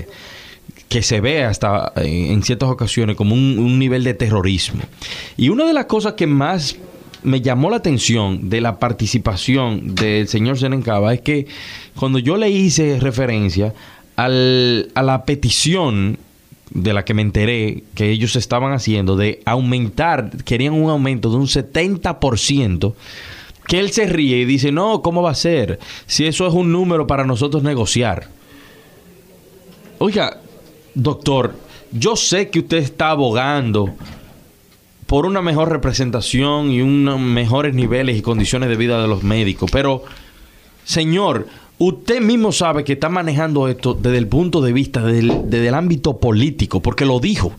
que 0.92 1.02
se 1.02 1.23
ve 1.23 1.42
hasta 1.42 1.92
eh, 1.97 2.28
en 2.31 2.42
ciertas 2.42 2.69
ocasiones 2.69 3.16
como 3.16 3.35
un, 3.35 3.78
nivel 3.78 4.04
de 4.04 4.12
terrorismo. 4.12 4.83
Y 5.38 5.49
una 5.49 5.64
de 5.64 5.73
las 5.73 5.87
cosas 5.87 6.12
que 6.12 6.26
más 6.26 6.76
me 7.23 7.40
llamó 7.40 7.71
la 7.71 7.76
atención 7.76 8.50
de 8.50 8.61
la 8.61 8.78
participación 8.78 9.95
del 9.95 10.28
señor 10.28 10.59
Senencaba 10.59 11.14
es 11.14 11.23
que 11.23 11.47
cuando 11.97 12.19
yo 12.19 12.37
le 12.37 12.50
hice 12.50 13.00
referencia 13.00 13.73
al, 14.16 14.90
a 14.95 15.02
la 15.02 15.25
petición 15.25 16.19
de 16.75 16.93
la 16.93 17.05
que 17.05 17.14
me 17.14 17.23
enteré 17.23 17.85
que 17.95 18.11
ellos 18.11 18.37
estaban 18.37 18.73
haciendo 18.73 19.17
de 19.17 19.43
aumentar, 19.45 20.31
querían 20.45 20.75
un 20.75 20.91
aumento 20.91 21.31
de 21.31 21.37
un 21.37 21.47
70%, 21.47 22.95
que 23.67 23.79
él 23.79 23.91
se 23.91 24.07
ríe 24.07 24.38
y 24.38 24.45
dice, 24.45 24.73
no, 24.73 25.02
¿cómo 25.02 25.23
va 25.23 25.31
a 25.31 25.35
ser? 25.35 25.79
Si 26.07 26.26
eso 26.26 26.47
es 26.47 26.55
un 26.55 26.73
número 26.73 27.07
para 27.07 27.25
nosotros 27.25 27.62
negociar. 27.62 28.29
Oiga, 29.99 30.38
doctor, 30.95 31.55
yo 31.93 32.17
sé 32.17 32.50
que 32.50 32.61
usted 32.61 32.79
está 32.79 33.11
abogando 33.11 33.95
por 35.07 35.26
una 35.26 35.43
mejor 35.43 35.71
representación 35.71 36.71
y 36.71 36.81
unos 36.81 37.21
mejores 37.21 37.75
niveles 37.75 38.17
y 38.17 38.23
condiciones 38.23 38.69
de 38.69 38.76
vida 38.76 39.00
de 39.00 39.09
los 39.09 39.23
médicos, 39.23 39.71
pero, 39.71 40.02
señor, 40.85 41.47
Usted 41.85 42.21
mismo 42.21 42.53
sabe 42.53 42.85
que 42.85 42.93
está 42.93 43.09
manejando 43.09 43.67
esto 43.67 43.95
desde 43.95 44.17
el 44.17 44.29
punto 44.29 44.61
de 44.61 44.73
vista 44.73 45.03
del, 45.03 45.51
desde 45.51 45.67
el 45.67 45.75
ámbito 45.75 46.21
político, 46.21 46.81
porque 46.81 47.05
lo 47.05 47.19
dijo. 47.19 47.53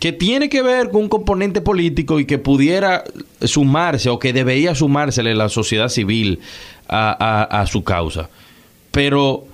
Que 0.00 0.12
tiene 0.12 0.48
que 0.48 0.62
ver 0.62 0.88
con 0.88 1.02
un 1.02 1.08
componente 1.10 1.60
político 1.60 2.18
y 2.20 2.24
que 2.24 2.38
pudiera 2.38 3.04
sumarse 3.42 4.08
o 4.08 4.18
que 4.18 4.32
debería 4.32 4.74
sumársele 4.74 5.34
la 5.34 5.50
sociedad 5.50 5.90
civil 5.90 6.40
a, 6.88 7.66
su 7.70 7.84
causa. 7.84 8.30
Pero, 8.92 9.44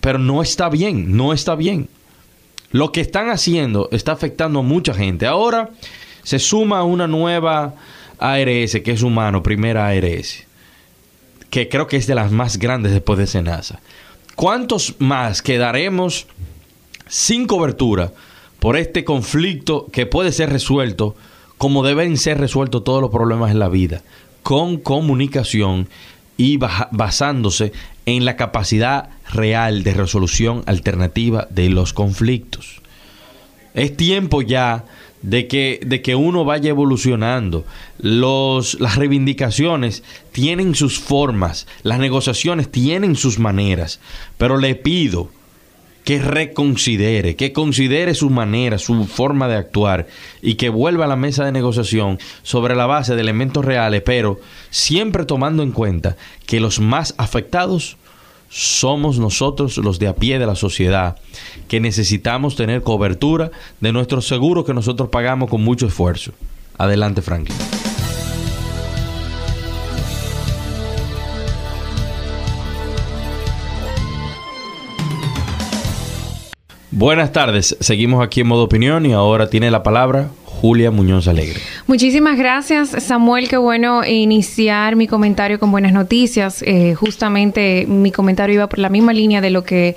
pero 0.00 0.18
no 0.18 0.42
está 0.42 0.68
bien, 0.68 1.16
no 1.16 1.32
está 1.32 1.54
bien. 1.54 1.88
Lo 2.72 2.90
que 2.90 3.02
están 3.02 3.30
haciendo 3.30 3.88
está 3.92 4.10
afectando 4.10 4.58
a 4.58 4.62
mucha 4.62 4.94
gente. 4.94 5.26
Ahora 5.26 5.70
se 6.24 6.40
suma 6.40 6.82
una 6.82 7.06
nueva 7.06 7.76
ARS, 8.18 8.80
que 8.82 8.90
es 8.90 9.02
humano, 9.02 9.44
primera 9.44 9.86
ARS 9.86 10.47
que 11.50 11.68
creo 11.68 11.86
que 11.86 11.96
es 11.96 12.06
de 12.06 12.14
las 12.14 12.30
más 12.30 12.58
grandes 12.58 12.92
después 12.92 13.18
de 13.18 13.26
Senasa. 13.26 13.80
¿Cuántos 14.34 14.94
más 14.98 15.42
quedaremos 15.42 16.26
sin 17.08 17.46
cobertura 17.46 18.12
por 18.60 18.76
este 18.76 19.04
conflicto 19.04 19.88
que 19.92 20.06
puede 20.06 20.32
ser 20.32 20.50
resuelto 20.50 21.16
como 21.56 21.84
deben 21.84 22.16
ser 22.16 22.38
resueltos 22.38 22.84
todos 22.84 23.00
los 23.00 23.10
problemas 23.10 23.50
en 23.50 23.58
la 23.58 23.68
vida? 23.68 24.02
Con 24.42 24.78
comunicación 24.78 25.88
y 26.36 26.58
basándose 26.58 27.72
en 28.06 28.24
la 28.24 28.36
capacidad 28.36 29.10
real 29.30 29.82
de 29.82 29.92
resolución 29.92 30.62
alternativa 30.66 31.48
de 31.50 31.68
los 31.68 31.92
conflictos. 31.92 32.80
Es 33.74 33.96
tiempo 33.96 34.40
ya 34.42 34.84
de 35.22 35.46
que, 35.46 35.80
de 35.84 36.02
que 36.02 36.14
uno 36.14 36.44
vaya 36.44 36.70
evolucionando. 36.70 37.64
Los, 37.98 38.80
las 38.80 38.96
reivindicaciones 38.96 40.02
tienen 40.32 40.74
sus 40.74 40.98
formas, 40.98 41.66
las 41.82 41.98
negociaciones 41.98 42.70
tienen 42.70 43.16
sus 43.16 43.38
maneras, 43.38 44.00
pero 44.36 44.58
le 44.58 44.74
pido 44.74 45.30
que 46.08 46.20
reconsidere, 46.20 47.36
que 47.36 47.52
considere 47.52 48.14
su 48.14 48.30
manera, 48.30 48.78
su 48.78 49.04
forma 49.04 49.46
de 49.46 49.56
actuar 49.56 50.06
y 50.40 50.54
que 50.54 50.70
vuelva 50.70 51.04
a 51.04 51.08
la 51.08 51.16
mesa 51.16 51.44
de 51.44 51.52
negociación 51.52 52.18
sobre 52.42 52.74
la 52.74 52.86
base 52.86 53.14
de 53.14 53.20
elementos 53.20 53.62
reales, 53.62 54.00
pero 54.06 54.40
siempre 54.70 55.26
tomando 55.26 55.62
en 55.62 55.72
cuenta 55.72 56.16
que 56.46 56.60
los 56.60 56.80
más 56.80 57.14
afectados 57.18 57.98
somos 58.48 59.18
nosotros 59.18 59.76
los 59.78 59.98
de 59.98 60.08
a 60.08 60.14
pie 60.14 60.38
de 60.38 60.46
la 60.46 60.54
sociedad 60.54 61.16
que 61.68 61.80
necesitamos 61.80 62.56
tener 62.56 62.82
cobertura 62.82 63.50
de 63.80 63.92
nuestros 63.92 64.26
seguros 64.26 64.64
que 64.64 64.74
nosotros 64.74 65.08
pagamos 65.08 65.50
con 65.50 65.62
mucho 65.62 65.86
esfuerzo. 65.86 66.32
Adelante, 66.78 67.22
Franklin. 67.22 67.56
Buenas 76.90 77.32
tardes, 77.32 77.76
seguimos 77.78 78.24
aquí 78.24 78.40
en 78.40 78.48
modo 78.48 78.64
opinión 78.64 79.06
y 79.06 79.12
ahora 79.12 79.48
tiene 79.48 79.70
la 79.70 79.84
palabra 79.84 80.30
Julia 80.60 80.90
Muñoz 80.90 81.28
Alegre. 81.28 81.60
Muchísimas 81.86 82.36
gracias, 82.36 82.90
Samuel. 82.90 83.48
Qué 83.48 83.56
bueno 83.56 84.04
iniciar 84.04 84.96
mi 84.96 85.06
comentario 85.06 85.60
con 85.60 85.70
buenas 85.70 85.92
noticias. 85.92 86.62
Eh, 86.66 86.94
justamente 86.96 87.86
mi 87.86 88.10
comentario 88.10 88.56
iba 88.56 88.66
por 88.66 88.80
la 88.80 88.88
misma 88.88 89.12
línea 89.12 89.40
de 89.40 89.50
lo 89.50 89.62
que 89.62 89.94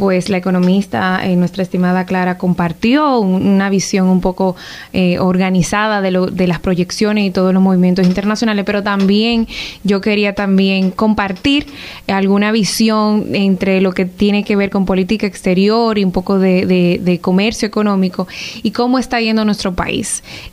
pues 0.00 0.30
la 0.30 0.38
economista, 0.38 1.20
eh, 1.22 1.36
nuestra 1.36 1.62
estimada 1.62 2.06
Clara, 2.06 2.38
compartió 2.38 3.18
una 3.18 3.68
visión 3.68 4.08
un 4.08 4.22
poco 4.22 4.56
eh, 4.94 5.18
organizada 5.18 6.00
de, 6.00 6.10
lo, 6.10 6.26
de 6.26 6.46
las 6.46 6.58
proyecciones 6.58 7.26
y 7.26 7.30
todos 7.30 7.52
los 7.52 7.62
movimientos 7.62 8.06
internacionales, 8.06 8.64
pero 8.64 8.82
también 8.82 9.46
yo 9.84 10.00
quería 10.00 10.34
también 10.34 10.90
compartir 10.90 11.66
alguna 12.06 12.50
visión 12.50 13.34
entre 13.34 13.82
lo 13.82 13.92
que 13.92 14.06
tiene 14.06 14.42
que 14.42 14.56
ver 14.56 14.70
con 14.70 14.86
política 14.86 15.26
exterior 15.26 15.98
y 15.98 16.04
un 16.04 16.12
poco 16.12 16.38
de, 16.38 17.18
comercio 17.20 17.68
económico 17.68 18.26
y 18.62 18.70
cómo 18.70 18.98
está 18.98 19.20
yendo 19.20 19.44
nuestro 19.44 19.74
país. 19.74 19.99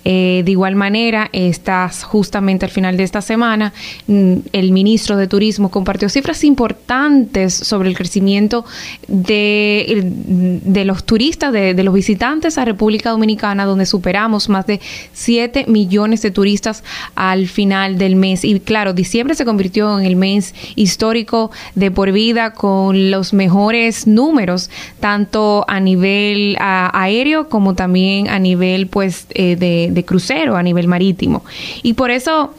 Eh, 0.06 0.42
de 0.46 0.52
igual 0.52 0.76
manera, 0.76 1.30
estás 1.34 2.04
justamente 2.04 2.66
al 2.66 2.72
final 2.72 2.98
de 2.98 3.04
esta 3.04 3.22
semana, 3.22 3.74
mm, 4.08 4.34
el 4.54 4.72
ministro 4.72 5.18
de 5.18 5.28
Turismo 5.28 5.70
compartió 5.70 6.10
cifras 6.10 6.44
importantes 6.44 7.54
sobre 7.54 7.90
el 7.90 7.96
crecimiento 7.96 8.66
de 9.08 10.84
los 10.86 11.04
turistas, 11.04 11.54
de, 11.54 11.74
de, 11.74 11.84
los 11.84 11.94
visitantes 11.94 12.58
a 12.58 12.66
República 12.66 13.12
Dominicana, 13.12 13.66
donde 13.66 13.86
superamos 13.86 14.50
más 14.50 14.66
de 14.68 14.80
7 15.14 15.66
millones 15.68 16.22
de 16.22 16.32
turistas 16.32 16.84
al 17.16 17.48
final 17.48 17.98
del 17.98 18.16
mes. 18.16 18.44
Y 18.44 18.60
claro, 18.60 18.94
diciembre 18.94 19.36
se 19.36 19.46
convirtió 19.46 20.00
en 20.00 20.06
el 20.06 20.16
mes 20.16 20.54
histórico 20.76 21.52
de 21.76 21.92
por 21.92 22.12
vida 22.12 22.54
con 22.54 23.12
los 23.12 23.34
mejores 23.34 24.08
números, 24.08 24.70
tanto 25.00 25.66
a 25.68 25.80
nivel 25.80 26.58
a, 26.60 26.92
aéreo 27.02 27.50
como 27.50 27.76
también 27.76 28.30
a 28.30 28.40
nivel 28.40 28.88
pues 28.88 29.28
eh, 29.40 29.56
de, 29.56 29.90
de 29.92 30.06
crucero, 30.06 30.56
a 30.56 30.64
nivel 30.64 30.88
marítimo. 30.88 31.44
Y 31.84 31.94
por 31.94 32.12
eso 32.12 32.54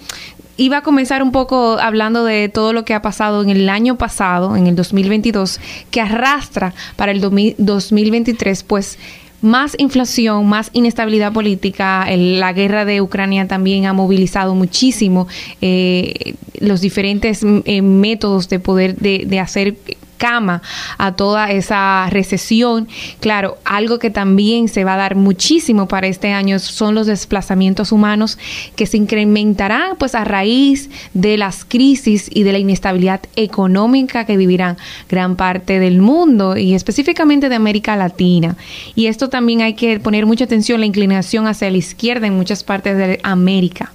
iba 0.56 0.78
a 0.78 0.82
comenzar 0.82 1.22
un 1.22 1.32
poco 1.32 1.78
hablando 1.78 2.24
de 2.24 2.48
todo 2.48 2.72
lo 2.72 2.84
que 2.84 2.92
ha 2.92 3.02
pasado 3.02 3.42
en 3.42 3.50
el 3.50 3.68
año 3.68 3.96
pasado, 3.96 4.56
en 4.56 4.66
el 4.66 4.76
2022, 4.76 5.60
que 5.90 6.00
arrastra 6.00 6.74
para 6.96 7.12
el 7.12 7.20
2023, 7.20 8.62
pues 8.64 8.98
más 9.40 9.76
inflación, 9.78 10.46
más 10.48 10.70
inestabilidad 10.72 11.32
política. 11.32 12.04
El, 12.08 12.40
la 12.40 12.52
guerra 12.52 12.84
de 12.84 13.00
Ucrania 13.00 13.46
también 13.46 13.86
ha 13.86 13.92
movilizado 13.92 14.54
muchísimo 14.54 15.28
eh, 15.60 16.34
los 16.58 16.80
diferentes 16.80 17.42
eh, 17.44 17.82
métodos 17.82 18.48
de 18.48 18.58
poder 18.58 18.96
de, 18.96 19.24
de 19.26 19.40
hacer 19.40 19.76
cama 20.18 20.60
a 20.98 21.12
toda 21.12 21.50
esa 21.50 22.08
recesión. 22.10 22.88
Claro, 23.20 23.56
algo 23.64 23.98
que 23.98 24.10
también 24.10 24.68
se 24.68 24.84
va 24.84 24.94
a 24.94 24.98
dar 24.98 25.14
muchísimo 25.14 25.88
para 25.88 26.08
este 26.08 26.32
año 26.32 26.58
son 26.58 26.94
los 26.94 27.06
desplazamientos 27.06 27.92
humanos 27.92 28.38
que 28.76 28.86
se 28.86 28.98
incrementarán 28.98 29.96
pues 29.98 30.14
a 30.14 30.24
raíz 30.24 30.90
de 31.14 31.38
las 31.38 31.64
crisis 31.64 32.28
y 32.32 32.42
de 32.42 32.52
la 32.52 32.58
inestabilidad 32.58 33.20
económica 33.36 34.26
que 34.26 34.36
vivirán 34.36 34.76
gran 35.08 35.36
parte 35.36 35.78
del 35.78 36.00
mundo 36.00 36.56
y 36.56 36.74
específicamente 36.74 37.48
de 37.48 37.54
América 37.54 37.96
Latina. 37.96 38.56
Y 38.94 39.06
esto 39.06 39.28
también 39.28 39.62
hay 39.62 39.74
que 39.74 40.00
poner 40.00 40.26
mucha 40.26 40.44
atención, 40.44 40.80
la 40.80 40.86
inclinación 40.86 41.46
hacia 41.46 41.70
la 41.70 41.76
izquierda 41.76 42.26
en 42.26 42.36
muchas 42.36 42.64
partes 42.64 42.96
de 42.96 43.20
América. 43.22 43.92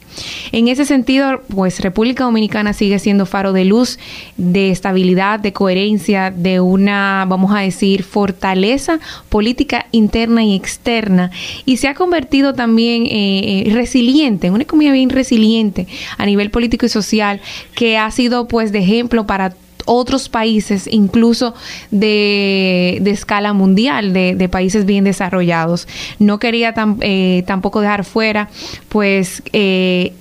En 0.51 0.67
ese 0.67 0.85
sentido, 0.85 1.41
pues 1.53 1.79
República 1.79 2.23
Dominicana 2.23 2.73
sigue 2.73 2.99
siendo 2.99 3.25
faro 3.25 3.53
de 3.53 3.65
luz, 3.65 3.99
de 4.37 4.71
estabilidad, 4.71 5.39
de 5.39 5.53
coherencia, 5.53 6.31
de 6.31 6.59
una, 6.59 7.25
vamos 7.27 7.55
a 7.55 7.59
decir, 7.59 8.03
fortaleza 8.03 8.99
política 9.29 9.87
interna 9.91 10.43
y 10.43 10.55
externa. 10.55 11.31
Y 11.65 11.77
se 11.77 11.87
ha 11.87 11.95
convertido 11.95 12.53
también 12.53 13.05
eh, 13.05 13.65
eh, 13.67 13.73
resiliente, 13.73 14.51
una 14.51 14.63
economía 14.63 14.91
bien 14.91 15.09
resiliente 15.09 15.87
a 16.17 16.25
nivel 16.25 16.51
político 16.51 16.85
y 16.85 16.89
social, 16.89 17.41
que 17.75 17.97
ha 17.97 18.09
sido 18.11 18.47
pues 18.47 18.71
de 18.71 18.79
ejemplo 18.79 19.25
para 19.25 19.55
otros 19.85 20.29
países, 20.29 20.87
incluso 20.87 21.53
de, 21.91 23.01
escala 23.05 23.53
mundial, 23.53 24.13
de, 24.13 24.49
países 24.49 24.85
bien 24.85 25.03
desarrollados. 25.03 25.87
No 26.19 26.39
quería 26.39 26.73
eh, 27.01 27.43
tampoco 27.47 27.81
dejar 27.81 28.03
fuera, 28.03 28.49
pues, 28.89 29.43
eh, 29.53 30.13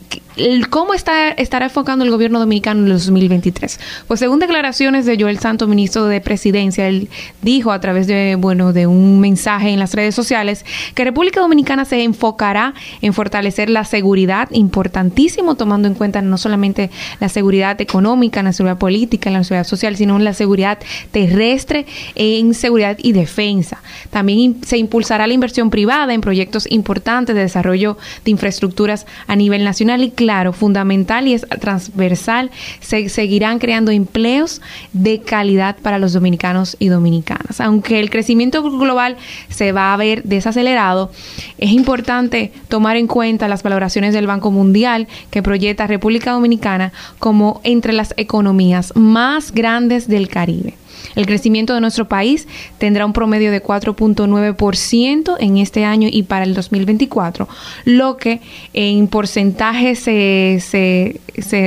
¿Cómo 0.71 0.95
está, 0.95 1.29
estará 1.31 1.67
enfocando 1.67 2.05
el 2.05 2.11
gobierno 2.11 2.39
dominicano 2.39 2.81
en 2.81 2.87
el 2.87 2.93
2023? 2.95 3.79
Pues 4.07 4.19
según 4.19 4.39
declaraciones 4.39 5.05
de 5.05 5.21
Joel 5.21 5.39
Santo, 5.39 5.67
ministro 5.67 6.07
de 6.07 6.23
Presidencia, 6.23 6.89
él 6.89 7.11
dijo 7.43 7.71
a 7.71 7.81
través 7.81 8.07
de, 8.07 8.37
bueno, 8.39 8.73
de 8.73 8.87
un 8.87 9.21
mensaje 9.21 9.69
en 9.69 9.79
las 9.79 9.93
redes 9.93 10.15
sociales 10.15 10.65
que 10.95 11.05
República 11.05 11.41
Dominicana 11.41 11.85
se 11.85 12.03
enfocará 12.03 12.73
en 13.03 13.13
fortalecer 13.13 13.69
la 13.69 13.85
seguridad, 13.85 14.49
importantísimo, 14.53 15.55
tomando 15.55 15.87
en 15.87 15.95
cuenta 15.95 16.23
no 16.23 16.39
solamente 16.39 16.91
la 17.21 17.29
seguridad 17.29 17.79
económica, 17.83 18.43
la 18.43 18.55
seguridad 18.55 18.79
política, 18.79 19.29
la 19.31 19.45
seguridad 19.45 19.67
social, 19.67 19.97
sino 19.97 20.19
la 20.19 20.33
seguridad 20.33 20.79
terrestre 21.11 21.85
en 22.15 22.55
seguridad 22.55 22.97
y 23.03 23.13
defensa. 23.13 23.83
También 24.11 24.65
se 24.65 24.79
impulsará 24.79 25.27
la 25.27 25.35
inversión 25.35 25.69
privada 25.69 26.15
en 26.15 26.23
proyectos 26.23 26.67
importantes 26.71 27.35
de 27.35 27.43
desarrollo 27.43 27.99
de 28.25 28.31
infraestructuras 28.31 29.07
a 29.27 29.37
nivel 29.37 29.63
nacional 29.63 30.03
y 30.03 30.11
claro, 30.23 30.53
fundamental 30.53 31.27
y 31.27 31.35
es 31.35 31.45
transversal, 31.61 32.51
se 32.81 33.09
seguirán 33.09 33.59
creando 33.59 33.91
empleos 33.91 34.61
de 34.93 35.21
calidad 35.21 35.77
para 35.83 35.99
los 35.99 36.13
dominicanos 36.13 36.77
y 36.79 36.89
dominicanas. 36.89 37.61
Aunque 37.61 37.99
el 37.99 38.09
crecimiento 38.09 38.63
global 38.63 39.17
se 39.49 39.73
va 39.73 39.93
a 39.93 39.97
ver 39.97 40.23
desacelerado, 40.23 41.11
es 41.59 41.73
importante 41.73 42.53
tomar 42.69 42.97
en 42.97 43.09
cuenta 43.09 43.49
las 43.49 43.65
valoraciones 43.65 44.15
del 44.15 44.29
Banco 44.29 44.53
Mundial 44.53 45.09
que 45.31 45.43
proyecta 45.43 45.89
República 45.89 46.31
Dominicana 46.31 46.93
como 47.19 47.61
entre 47.65 47.93
las 47.93 48.15
economías 48.17 48.93
más 48.95 49.51
grandes 49.51 50.07
del 50.07 50.29
Caribe. 50.29 50.75
El 51.15 51.27
crecimiento 51.27 51.75
de 51.75 51.81
nuestro 51.81 52.09
país 52.09 52.49
tendrá 52.79 53.05
un 53.05 53.13
promedio 53.13 53.51
de 53.51 53.63
4.9% 53.63 55.37
en 55.39 55.59
este 55.59 55.85
año 55.85 56.09
y 56.11 56.23
para 56.23 56.45
el 56.45 56.55
2024, 56.55 57.49
lo 57.85 58.17
que 58.17 58.41
en 58.73 59.09
porcentaje 59.09 59.95
se, 59.95 60.59
se, 60.61 61.21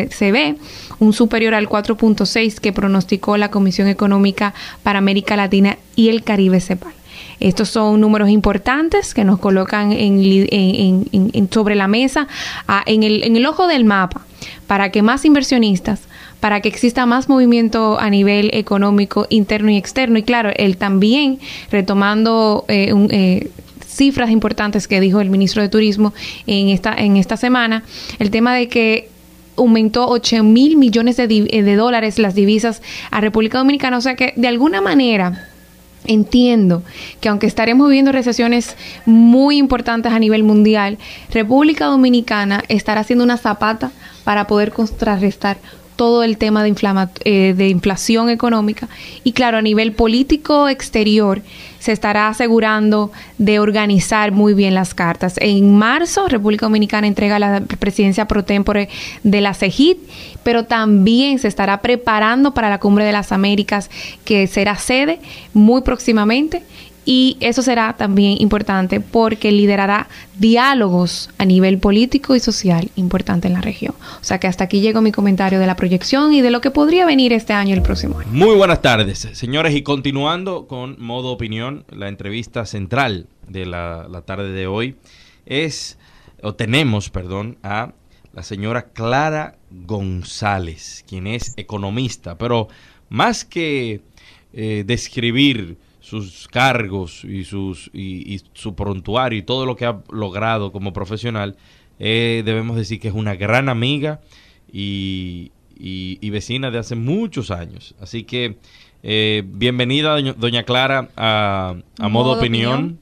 se, 0.09 0.31
ve 0.31 0.55
un 0.99 1.13
superior 1.13 1.53
al 1.53 1.69
4.6 1.69 2.59
que 2.59 2.73
pronosticó 2.73 3.37
la 3.37 3.51
Comisión 3.51 3.87
Económica 3.87 4.53
para 4.83 4.99
América 4.99 5.35
Latina 5.35 5.77
y 5.95 6.09
el 6.09 6.23
Caribe 6.23 6.59
CEPAL. 6.59 6.93
Estos 7.39 7.69
son 7.69 7.99
números 7.99 8.29
importantes 8.29 9.13
que 9.13 9.25
nos 9.25 9.39
colocan 9.39 9.91
en, 9.91 10.21
en, 10.51 11.49
sobre 11.51 11.75
la 11.75 11.87
mesa, 11.87 12.27
en, 12.85 13.03
el, 13.03 13.23
en 13.23 13.35
el 13.35 13.45
ojo 13.45 13.67
del 13.67 13.83
mapa, 13.83 14.21
para 14.67 14.89
que 14.89 15.01
más 15.01 15.25
inversionistas 15.25 16.01
para 16.45 16.61
que 16.61 16.69
exista 16.69 17.07
más 17.07 17.27
movimiento 17.27 17.99
a 17.99 18.07
nivel 18.11 18.51
económico 18.53 19.25
interno 19.31 19.71
y 19.71 19.77
externo. 19.77 20.19
Y 20.19 20.21
claro, 20.21 20.51
él 20.55 20.77
también, 20.77 21.39
retomando 21.71 22.65
eh, 22.67 22.93
eh, 23.09 23.49
cifras 23.83 24.29
importantes 24.29 24.87
que 24.87 24.99
dijo 24.99 25.21
el 25.21 25.31
ministro 25.31 25.63
de 25.63 25.69
Turismo 25.69 26.13
en 26.45 26.69
esta, 26.69 26.93
en 26.93 27.17
esta 27.17 27.35
semana, 27.35 27.83
el 28.19 28.29
tema 28.29 28.53
de 28.53 28.67
que 28.67 29.09
aumentó 29.57 30.07
8 30.07 30.43
mil 30.43 30.77
millones 30.77 31.17
de, 31.17 31.25
de 31.25 31.75
dólares 31.75 32.19
las 32.19 32.35
divisas 32.35 32.83
a 33.09 33.21
República 33.21 33.57
Dominicana. 33.57 33.97
O 33.97 34.01
sea 34.01 34.15
que 34.15 34.33
de 34.35 34.47
alguna 34.47 34.81
manera 34.81 35.49
Entiendo 36.07 36.83
que 37.19 37.29
aunque 37.29 37.47
estaremos 37.47 37.87
viviendo 37.87 38.11
recesiones 38.11 38.75
muy 39.07 39.57
importantes 39.57 40.11
a 40.11 40.19
nivel 40.19 40.43
mundial, 40.43 40.99
República 41.31 41.85
Dominicana 41.85 42.63
estará 42.67 43.01
haciendo 43.01 43.23
una 43.23 43.37
zapata 43.37 43.89
para 44.23 44.45
poder 44.45 44.71
contrarrestar 44.71 45.57
todo 45.95 46.23
el 46.23 46.37
tema 46.37 46.63
de, 46.63 46.73
eh, 47.25 47.53
de 47.55 47.69
inflación 47.69 48.29
económica 48.29 48.87
y 49.23 49.31
claro, 49.31 49.57
a 49.57 49.61
nivel 49.61 49.93
político 49.93 50.69
exterior 50.69 51.41
se 51.79 51.91
estará 51.91 52.29
asegurando 52.29 53.11
de 53.37 53.59
organizar 53.59 54.31
muy 54.31 54.55
bien 54.55 54.73
las 54.73 54.95
cartas. 54.95 55.35
En 55.37 55.77
marzo, 55.77 56.27
República 56.27 56.65
Dominicana 56.65 57.05
entrega 57.05 57.37
la 57.37 57.61
presidencia 57.61 58.27
pro 58.27 58.43
tempore 58.43 58.89
de 59.21 59.39
la 59.41 59.53
CEGIT, 59.53 59.99
pero 60.41 60.65
también 60.65 61.37
se 61.37 61.47
estará 61.47 61.81
preparando 61.81 62.55
para 62.55 62.71
la 62.71 62.79
Cumbre 62.79 63.05
de 63.05 63.11
las 63.11 63.31
Américas, 63.31 63.91
que 64.23 64.47
será 64.47 64.77
sede 64.77 65.19
muy 65.53 65.81
próximamente 65.83 66.63
y 67.05 67.37
eso 67.39 67.61
será 67.61 67.93
también 67.93 68.41
importante 68.41 68.99
porque 68.99 69.51
liderará 69.51 70.07
diálogos 70.37 71.29
a 71.37 71.45
nivel 71.45 71.77
político 71.77 72.35
y 72.35 72.39
social 72.39 72.89
importante 72.95 73.47
en 73.47 73.53
la 73.53 73.61
región. 73.61 73.93
O 74.19 74.23
sea 74.23 74.39
que 74.39 74.47
hasta 74.47 74.63
aquí 74.63 74.81
llegó 74.81 75.01
mi 75.01 75.11
comentario 75.11 75.59
de 75.59 75.67
la 75.67 75.75
proyección 75.75 76.33
y 76.33 76.41
de 76.41 76.49
lo 76.49 76.61
que 76.61 76.71
podría 76.71 77.05
venir 77.05 77.31
este 77.31 77.53
año 77.53 77.69
y 77.69 77.73
el 77.73 77.83
próximo 77.83 78.19
año. 78.19 78.29
Muy 78.31 78.55
buenas 78.55 78.81
tardes, 78.81 79.19
señores, 79.33 79.75
y 79.75 79.83
continuando 79.83 80.67
con 80.67 80.95
modo 80.99 81.31
opinión, 81.31 81.85
la 81.89 82.07
entrevista 82.07 82.65
central 82.65 83.27
de 83.47 83.65
la, 83.65 84.07
la 84.09 84.21
tarde 84.23 84.51
de 84.51 84.67
hoy 84.67 84.95
es, 85.45 85.97
o 86.41 86.55
tenemos, 86.55 87.09
perdón, 87.11 87.57
a 87.61 87.93
la 88.33 88.43
señora 88.43 88.89
Clara 88.89 89.55
González, 89.71 91.05
quien 91.07 91.27
es 91.27 91.53
economista, 91.55 92.37
pero 92.37 92.67
más 93.09 93.45
que 93.45 94.01
eh, 94.53 94.83
describir 94.85 95.77
sus 96.05 96.47
cargos 96.47 97.23
y, 97.23 97.45
sus, 97.45 97.89
y, 97.91 98.39
su 98.53 98.75
prontuario 98.75 99.39
y 99.39 99.41
todo 99.41 99.65
lo 99.65 99.75
que 99.75 99.85
ha 99.85 100.03
logrado 100.11 100.71
como 100.71 100.93
profesional, 100.93 101.57
eh, 101.97 102.43
debemos 102.45 102.77
decir 102.77 102.99
que 102.99 103.07
es 103.07 103.13
una 103.15 103.33
gran 103.33 103.69
amiga 103.69 104.21
y, 104.71 105.51
y, 105.75 106.29
vecina 106.29 106.69
de 106.69 106.77
hace 106.77 106.93
muchos 106.93 107.49
años. 107.49 107.95
Así 107.99 108.23
que 108.23 108.57
eh, 109.01 109.41
bienvenida, 109.47 110.21
doña, 110.33 110.61
Clara, 110.61 111.09
a, 111.17 111.73
a 111.97 112.07
Modo, 112.07 112.33
opinión. 112.33 112.99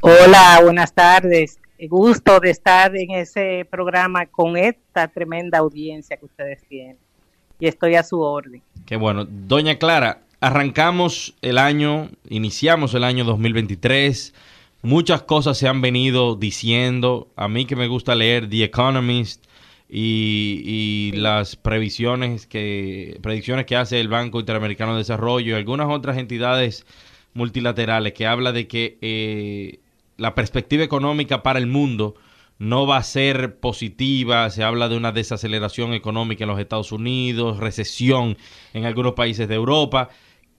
Hola, 0.00 0.60
buenas 0.62 0.92
tardes. 0.92 1.58
Gusto 1.88 2.38
de 2.38 2.50
estar 2.50 2.94
en 2.96 3.10
ese 3.10 3.66
programa 3.68 4.26
con 4.26 4.56
esta 4.56 5.08
tremenda 5.08 5.58
audiencia 5.58 6.16
que 6.16 6.26
ustedes 6.26 6.62
tienen. 6.68 6.98
Y 7.58 7.66
estoy 7.66 7.96
a 7.96 8.04
su 8.04 8.20
orden. 8.20 8.62
Qué 8.86 8.94
bueno. 8.94 9.24
Doña 9.24 9.78
Clara, 9.78 10.20
arrancamos 10.42 11.34
el 11.40 11.56
año, 11.56 12.10
iniciamos 12.28 12.94
el 12.94 13.04
año 13.04 13.24
2023. 13.24 14.34
Muchas 14.82 15.22
cosas 15.22 15.56
se 15.56 15.68
han 15.68 15.80
venido 15.80 16.34
diciendo. 16.34 17.28
A 17.36 17.46
mí 17.46 17.64
que 17.64 17.76
me 17.76 17.86
gusta 17.86 18.16
leer 18.16 18.50
The 18.50 18.64
Economist 18.64 19.44
y, 19.88 21.12
las 21.14 21.54
previsiones 21.54 22.48
que, 22.48 23.20
predicciones 23.22 23.66
que 23.66 23.76
hace 23.76 24.00
el 24.00 24.08
Banco 24.08 24.40
Interamericano 24.40 24.92
de 24.92 24.98
Desarrollo 24.98 25.52
y 25.52 25.56
algunas 25.56 25.88
otras 25.88 26.18
entidades 26.18 26.86
multilaterales 27.34 28.12
que 28.12 28.26
habla 28.26 28.50
de 28.50 28.66
que 28.66 28.98
eh, 29.00 29.78
la 30.16 30.34
perspectiva 30.34 30.82
económica 30.82 31.44
para 31.44 31.60
el 31.60 31.68
mundo 31.68 32.16
no 32.58 32.84
va 32.86 32.96
a 32.96 33.02
ser 33.04 33.60
positiva, 33.60 34.50
se 34.50 34.64
habla 34.64 34.88
de 34.88 34.96
una 34.96 35.12
desaceleración 35.12 35.94
económica 35.94 36.42
en 36.42 36.48
los 36.48 36.58
Estados 36.58 36.90
Unidos, 36.90 37.58
recesión 37.58 38.36
en 38.72 38.86
algunos 38.86 39.12
países 39.12 39.46
de 39.46 39.54
Europa. 39.54 40.10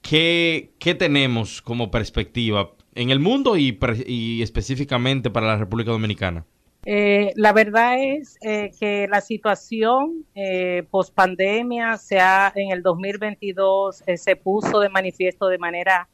¿Qué, 0.04 0.96
tenemos 1.00 1.62
como 1.62 1.90
perspectiva 1.90 2.72
en 2.94 3.10
el 3.10 3.20
mundo 3.20 3.58
y, 3.58 4.42
específicamente 4.44 5.32
para 5.32 5.48
la 5.48 5.58
República 5.58 5.92
Dominicana? 5.92 6.46
Eh, 6.86 7.32
la 7.38 7.54
verdad 7.54 7.96
es 7.98 8.38
eh, 8.42 8.72
que 8.78 9.08
la 9.10 9.22
situación 9.22 10.26
eh, 10.36 10.84
post 10.92 11.16
pandemia 11.16 11.98
se 11.98 12.20
ha, 12.20 12.52
en 12.54 12.72
el 12.72 12.84
2022 12.84 14.04
eh, 14.06 14.18
se 14.18 14.36
puso 14.36 14.82
de 14.82 14.90
manifiesto 14.90 15.48
de 15.48 15.58
manera 15.58 16.10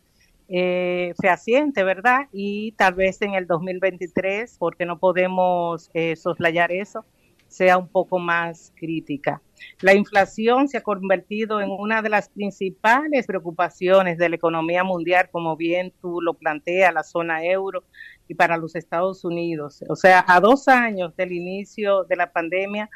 fehaciente, 1.21 1.83
¿verdad? 1.83 2.21
Y 2.33 2.71
tal 2.71 2.95
vez 2.95 3.21
en 3.21 3.35
el 3.35 3.45
2023, 3.45 4.55
porque 4.57 4.83
no 4.83 4.97
podemos 4.97 5.91
soslayar 6.15 6.71
eso, 6.71 7.05
sea 7.49 7.77
un 7.77 7.87
poco 7.87 8.19
más 8.19 8.71
crítica. 8.75 9.41
La 9.81 9.93
inflación 9.93 10.69
se 10.69 10.77
ha 10.77 10.83
convertido 10.83 11.59
en 11.59 11.69
una 11.69 12.01
de 12.01 12.09
las 12.09 12.29
principales 12.29 13.27
preocupaciones 13.27 14.17
de 14.17 14.29
la 14.29 14.35
economía 14.35 14.83
mundial, 14.83 15.29
como 15.31 15.57
bien 15.57 15.91
tú 16.01 16.21
lo 16.21 16.35
planteas, 16.35 16.93
la 16.93 17.03
zona 17.03 17.43
euro 17.43 17.83
y 18.27 18.35
para 18.35 18.57
los 18.57 18.75
Estados 18.75 19.25
Unidos. 19.25 19.83
O 19.89 19.95
sea, 19.95 20.23
a 20.27 20.39
dos 20.39 20.67
años 20.67 21.15
del 21.17 21.33
inicio 21.33 22.05
de 22.05 22.15
la 22.15 22.31
pandemia, 22.31 22.89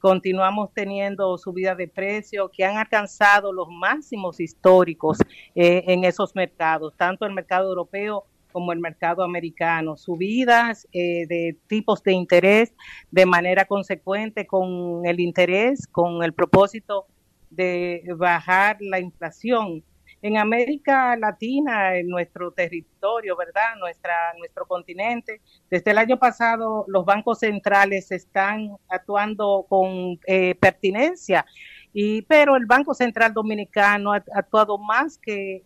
continuamos 0.00 0.70
teniendo 0.74 1.38
subidas 1.38 1.76
de 1.76 1.86
precios 1.86 2.50
que 2.52 2.64
han 2.64 2.76
alcanzado 2.76 3.52
los 3.52 3.68
máximos 3.68 4.40
históricos 4.40 5.18
eh, 5.54 5.84
en 5.86 6.04
esos 6.04 6.34
mercados, 6.34 6.94
tanto 6.96 7.26
el 7.26 7.32
mercado 7.32 7.68
europeo 7.68 8.26
como 8.50 8.72
el 8.72 8.80
mercado 8.80 9.22
americano, 9.22 9.96
subidas 9.96 10.86
eh, 10.92 11.26
de 11.26 11.56
tipos 11.66 12.02
de 12.02 12.12
interés 12.12 12.72
de 13.10 13.26
manera 13.26 13.64
consecuente 13.64 14.46
con 14.46 15.06
el 15.06 15.20
interés, 15.20 15.86
con 15.86 16.22
el 16.22 16.32
propósito 16.32 17.06
de 17.50 18.04
bajar 18.16 18.76
la 18.80 19.00
inflación. 19.00 19.82
En 20.22 20.36
América 20.36 21.16
Latina, 21.16 21.96
en 21.96 22.08
nuestro 22.08 22.50
territorio, 22.50 23.36
¿verdad? 23.36 23.76
Nuestra, 23.78 24.14
nuestro 24.38 24.66
continente, 24.66 25.40
desde 25.70 25.92
el 25.92 25.98
año 25.98 26.18
pasado 26.18 26.84
los 26.88 27.06
bancos 27.06 27.38
centrales 27.38 28.12
están 28.12 28.76
actuando 28.88 29.64
con 29.66 30.20
eh, 30.26 30.54
pertinencia 30.56 31.46
y, 31.92 32.22
pero 32.22 32.56
el 32.56 32.66
Banco 32.66 32.94
Central 32.94 33.32
Dominicano 33.34 34.12
ha, 34.12 34.22
actuado 34.34 34.78
más 34.78 35.18
que, 35.18 35.62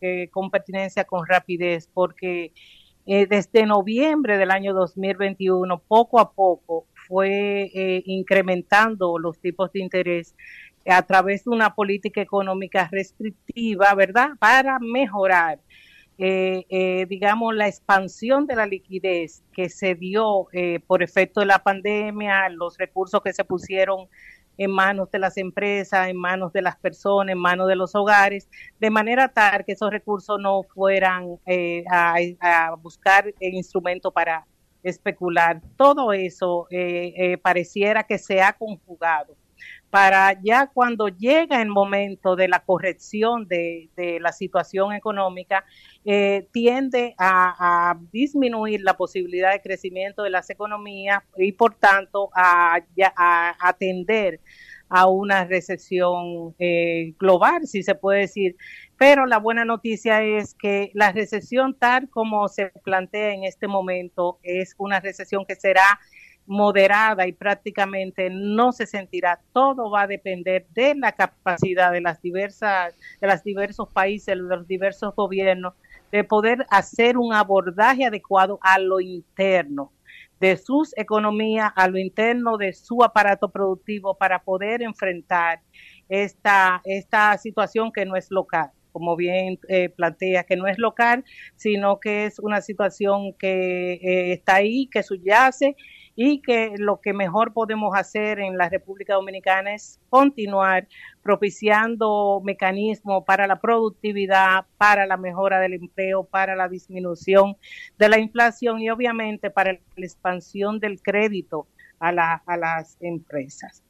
eh, 0.00 0.28
con 0.30 0.50
pertinencia, 0.50 1.04
con 1.04 1.26
rapidez, 1.26 1.88
porque 1.92 2.52
eh, 3.06 3.26
desde 3.26 3.66
noviembre 3.66 4.36
del 4.36 4.50
año 4.50 4.74
2021, 4.74 5.78
poco 5.86 6.18
a 6.18 6.32
poco, 6.32 6.86
fue 7.06 7.70
eh, 7.74 8.02
incrementando 8.06 9.18
los 9.18 9.38
tipos 9.38 9.72
de 9.72 9.80
interés 9.80 10.34
a 10.86 11.02
través 11.02 11.44
de 11.44 11.50
una 11.50 11.74
política 11.74 12.20
económica 12.20 12.88
restrictiva, 12.90 13.94
¿verdad? 13.94 14.30
Para 14.38 14.78
mejorar, 14.80 15.60
digamos, 16.16 17.54
la 17.54 17.66
expansión 17.66 18.46
de 18.46 18.54
la 18.54 18.66
liquidez 18.66 19.42
que 19.52 19.68
se 19.68 19.94
dio 19.94 20.48
por 20.86 21.02
efecto 21.02 21.40
de 21.40 21.46
la 21.46 21.60
pandemia, 21.60 22.48
los 22.50 22.76
recursos 22.78 23.22
que 23.22 23.32
se 23.32 23.44
pusieron 23.44 24.08
en 24.60 24.70
manos 24.70 25.10
de 25.10 25.18
las 25.18 25.38
empresas, 25.38 26.08
en 26.08 26.18
manos 26.18 26.52
de 26.52 26.60
las 26.60 26.76
personas, 26.76 27.32
en 27.32 27.38
manos 27.38 27.66
de 27.66 27.76
los 27.76 27.94
hogares, 27.94 28.46
de 28.78 28.90
manera 28.90 29.28
tal 29.28 29.64
que 29.64 29.72
esos 29.72 29.90
recursos 29.90 30.38
no 30.38 30.64
fueran 30.64 31.38
eh, 31.46 31.82
a, 31.90 32.74
buscar 32.78 33.32
el 33.40 33.54
instrumento 33.54 34.10
para 34.10 34.46
especular. 34.82 35.62
Todo 35.78 36.12
eso 36.12 36.66
eh, 36.70 37.14
eh, 37.16 37.38
pareciera 37.38 38.04
que 38.04 38.18
se 38.18 38.42
ha 38.42 38.52
conjugado 38.52 39.34
para 39.90 40.40
ya 40.40 40.68
cuando 40.68 41.08
llega 41.08 41.60
el 41.60 41.68
momento 41.68 42.36
de 42.36 42.48
la 42.48 42.60
corrección 42.60 43.46
de, 43.48 43.90
la 44.20 44.32
situación 44.32 44.92
económica, 44.92 45.64
eh, 46.04 46.46
tiende 46.52 47.14
a, 47.18 47.98
disminuir 48.12 48.80
la 48.82 48.96
posibilidad 48.96 49.52
de 49.52 49.60
crecimiento 49.60 50.22
de 50.22 50.30
las 50.30 50.48
economías 50.48 51.22
y 51.36 51.52
por 51.52 51.74
tanto 51.74 52.30
a, 52.34 52.80
atender 53.60 54.40
a 54.88 55.06
una 55.06 55.44
recesión 55.44 56.54
eh, 56.58 57.14
global, 57.18 57.66
si 57.66 57.82
se 57.82 57.94
puede 57.94 58.20
decir. 58.20 58.56
Pero 58.96 59.26
la 59.26 59.38
buena 59.38 59.64
noticia 59.64 60.22
es 60.22 60.54
que 60.54 60.90
la 60.94 61.12
recesión 61.12 61.74
tal 61.74 62.08
como 62.10 62.48
se 62.48 62.70
plantea 62.84 63.32
en 63.32 63.44
este 63.44 63.66
momento 63.66 64.38
es 64.42 64.74
una 64.78 65.00
recesión 65.00 65.44
que 65.46 65.54
será 65.54 65.98
moderada 66.50 67.28
y 67.28 67.32
prácticamente 67.32 68.28
no 68.28 68.72
se 68.72 68.84
sentirá. 68.84 69.40
Todo 69.52 69.88
va 69.88 70.02
a 70.02 70.06
depender 70.08 70.66
de 70.74 70.96
la 70.96 71.12
capacidad 71.12 71.92
de 71.92 72.00
las 72.00 72.20
diversas, 72.20 72.92
de 73.20 73.28
los 73.28 73.44
diversos 73.44 73.88
países, 73.88 74.34
de 74.34 74.42
los 74.42 74.66
diversos 74.66 75.14
gobiernos, 75.14 75.74
de 76.10 76.24
poder 76.24 76.66
hacer 76.68 77.16
un 77.16 77.32
abordaje 77.32 78.04
adecuado 78.04 78.58
a 78.62 78.80
lo 78.80 78.98
interno 79.00 79.92
de 80.40 80.56
sus 80.56 80.92
economías, 80.96 81.70
a 81.76 81.86
lo 81.86 81.98
interno 81.98 82.56
de 82.56 82.72
su 82.72 83.04
aparato 83.04 83.48
productivo 83.48 84.16
para 84.16 84.42
poder 84.42 84.82
enfrentar 84.82 85.60
esta, 86.08 86.80
esta 86.84 87.38
situación 87.38 87.92
que 87.92 88.04
no 88.04 88.16
es 88.16 88.28
local 88.32 88.72
como 88.92 89.14
bien 89.14 89.56
eh, 89.68 89.88
plantea, 89.88 90.42
que 90.42 90.56
no 90.56 90.66
es 90.66 90.76
local, 90.76 91.24
sino 91.54 92.00
que 92.00 92.24
es 92.24 92.40
una 92.40 92.60
situación 92.60 93.34
que 93.34 93.92
eh, 94.02 94.32
está 94.32 94.56
ahí, 94.56 94.88
que 94.88 95.04
subyace 95.04 95.76
y 96.22 96.42
que 96.42 96.74
lo 96.76 97.00
que 97.00 97.14
mejor 97.14 97.54
podemos 97.54 97.96
hacer 97.96 98.40
en 98.40 98.58
la 98.58 98.68
República 98.68 99.14
Dominicana 99.14 99.72
es 99.72 99.98
continuar 100.10 100.86
propiciando 101.22 102.42
mecanismos 102.44 103.24
para 103.24 103.46
la 103.46 103.58
productividad, 103.58 104.66
para 104.76 105.06
la 105.06 105.16
mejora 105.16 105.60
del 105.60 105.72
empleo, 105.72 106.24
para 106.24 106.54
la 106.54 106.68
disminución 106.68 107.56
de 107.98 108.10
la 108.10 108.18
inflación 108.18 108.82
y 108.82 108.90
obviamente 108.90 109.48
para 109.48 109.72
la 109.72 109.80
expansión 109.96 110.78
del 110.78 111.00
crédito 111.00 111.66
a, 111.98 112.12
las 112.12 112.98
empresas. 113.00 113.82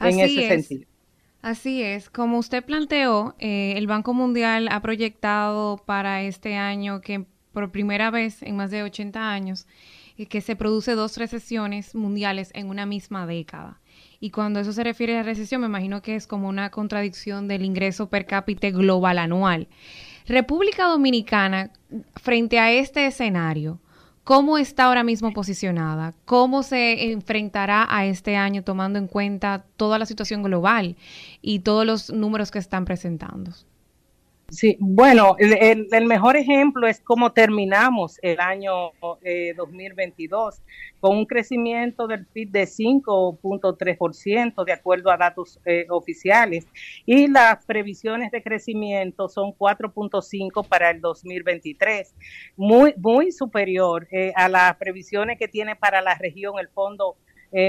en 0.00 0.18
ese 0.18 0.48
sentido. 0.48 0.90
Así 1.40 1.84
es, 1.84 2.10
como 2.10 2.38
usted 2.38 2.64
planteó, 2.64 3.36
eh, 3.38 3.74
el 3.76 3.86
Banco 3.86 4.12
Mundial 4.12 4.66
ha 4.72 4.80
proyectado 4.82 5.76
para 5.86 6.22
este 6.22 6.56
año 6.56 7.00
que 7.00 7.26
por 7.52 7.70
primera 7.70 8.10
vez 8.10 8.42
en 8.42 8.56
más 8.56 8.72
de 8.72 8.82
80 8.82 9.30
años 9.30 9.68
que 10.26 10.40
se 10.40 10.56
produce 10.56 10.94
dos 10.94 11.16
recesiones 11.16 11.94
mundiales 11.94 12.50
en 12.54 12.68
una 12.68 12.86
misma 12.86 13.26
década. 13.26 13.80
Y 14.20 14.30
cuando 14.30 14.60
eso 14.60 14.72
se 14.72 14.84
refiere 14.84 15.18
a 15.18 15.22
recesión, 15.22 15.62
me 15.62 15.66
imagino 15.66 16.02
que 16.02 16.14
es 16.14 16.26
como 16.26 16.48
una 16.48 16.70
contradicción 16.70 17.48
del 17.48 17.64
ingreso 17.64 18.08
per 18.08 18.26
cápita 18.26 18.70
global 18.70 19.18
anual. 19.18 19.68
República 20.26 20.84
Dominicana, 20.84 21.70
frente 22.16 22.58
a 22.58 22.70
este 22.70 23.06
escenario, 23.06 23.80
¿cómo 24.22 24.58
está 24.58 24.84
ahora 24.84 25.02
mismo 25.02 25.32
posicionada? 25.32 26.14
¿Cómo 26.24 26.62
se 26.62 27.10
enfrentará 27.12 27.86
a 27.88 28.04
este 28.04 28.36
año 28.36 28.62
tomando 28.62 28.98
en 28.98 29.08
cuenta 29.08 29.64
toda 29.76 29.98
la 29.98 30.06
situación 30.06 30.42
global 30.42 30.96
y 31.40 31.60
todos 31.60 31.86
los 31.86 32.10
números 32.10 32.50
que 32.50 32.58
están 32.58 32.84
presentando? 32.84 33.52
Sí, 34.50 34.76
bueno, 34.80 35.36
el, 35.38 36.06
mejor 36.06 36.36
ejemplo 36.36 36.88
es 36.88 37.00
cómo 37.00 37.32
terminamos 37.32 38.18
el 38.20 38.40
año 38.40 38.90
2022 39.56 40.58
eh, 40.58 40.62
con 40.98 41.18
un 41.18 41.24
crecimiento 41.24 42.08
del 42.08 42.26
PIB 42.26 42.50
de 42.50 42.64
5.3% 42.64 44.64
de 44.64 44.72
acuerdo 44.72 45.12
a 45.12 45.16
datos 45.16 45.60
eh, 45.64 45.86
oficiales. 45.88 46.66
Y 47.06 47.28
las 47.28 47.64
previsiones 47.64 48.32
de 48.32 48.42
crecimiento 48.42 49.28
son 49.28 49.52
4.5 49.52 50.66
para 50.66 50.90
el 50.90 51.00
2023, 51.00 52.12
muy 52.56 52.92
muy 52.96 53.30
superior 53.30 54.08
eh, 54.10 54.32
a 54.34 54.48
las 54.48 54.74
previsiones 54.78 55.38
que 55.38 55.46
tiene 55.46 55.76
para 55.76 56.02
la 56.02 56.16
región 56.16 56.58
el 56.58 56.68
Fondo 56.68 57.16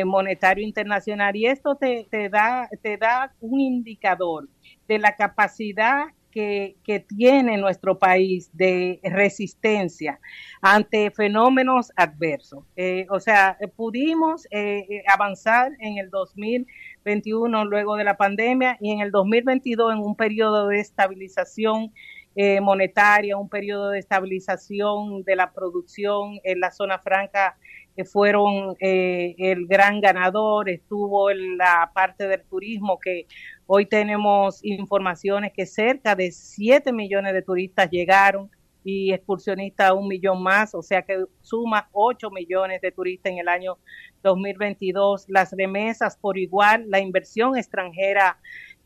Monetario 0.06 0.63
Internacional. 0.63 1.36
Y 1.36 1.48
esto 1.48 1.76
te 1.76 2.30
da 2.30 2.70
te 2.84 2.98
da 2.98 3.34
un 3.39 3.60
indicador 3.60 4.48
de 4.88 5.00
la 5.00 5.15
capacidad 5.15 6.06
que, 6.32 7.06
tiene 7.08 7.58
nuestro 7.58 8.00
país 8.00 8.50
de 8.54 9.00
resistencia 9.04 10.20
ante 10.62 11.12
fenómenos 11.12 11.91
adversos. 11.96 12.63
Eh, 12.76 13.06
o 13.10 13.20
sea, 13.20 13.58
pudimos 13.76 14.46
eh, 14.52 14.86
eh, 14.89 15.04
avanzar 15.08 15.72
en 15.80 15.98
el 15.98 16.10
2021 16.10 17.65
luego 17.65 17.96
de 17.96 18.04
la 18.04 18.17
pandemia 18.17 18.78
y 18.80 18.91
en 18.91 19.02
el 19.02 19.12
2022 19.12 19.94
en 19.94 20.00
un 20.00 20.15
periodo 20.15 20.67
de 20.67 20.80
estabilización 20.80 21.91
monetaria, 22.62 23.36
un 23.36 23.50
periodo 23.50 23.89
de 23.89 24.00
estabilización 24.00 25.22
de 25.26 25.36
la 25.36 25.52
producción 25.52 26.39
en 26.46 26.62
la 26.62 26.72
zona 26.72 26.98
franca 26.98 27.58
que 27.94 28.06
fueron 28.06 28.78
el 28.80 29.67
gran 29.67 30.00
ganador, 30.00 30.70
estuvo 30.70 31.30
en 31.30 31.58
la 31.58 31.91
parte 31.94 32.30
del 32.30 32.41
turismo 32.46 33.00
que 33.00 33.28
Hoy 33.67 33.86
tenemos 33.86 34.63
informaciones 34.63 35.54
que 35.54 35.65
cerca 35.65 36.15
de 36.15 36.32
7 36.32 36.91
millones 36.91 37.34
de 37.34 37.41
turistas 37.41 37.89
llegaron 37.89 38.50
y 38.84 39.13
excursionistas 39.13 39.91
un 39.91 40.08
millón 40.08 40.41
más, 40.41 40.74
o 40.74 40.82
sea 40.82 41.04
que 41.04 41.24
suma 41.41 41.88
8 41.91 42.32
millones 42.32 42.82
de 42.82 42.91
turistas 42.91 43.32
en 43.32 43.38
el 43.38 43.47
año 43.47 43.78
2022. 44.24 45.26
Las 45.28 45.52
remesas 45.52 46.17
por 46.17 46.38
igual, 46.38 46.86
la 46.89 47.00
inversión 47.00 47.58
extranjera 47.58 48.38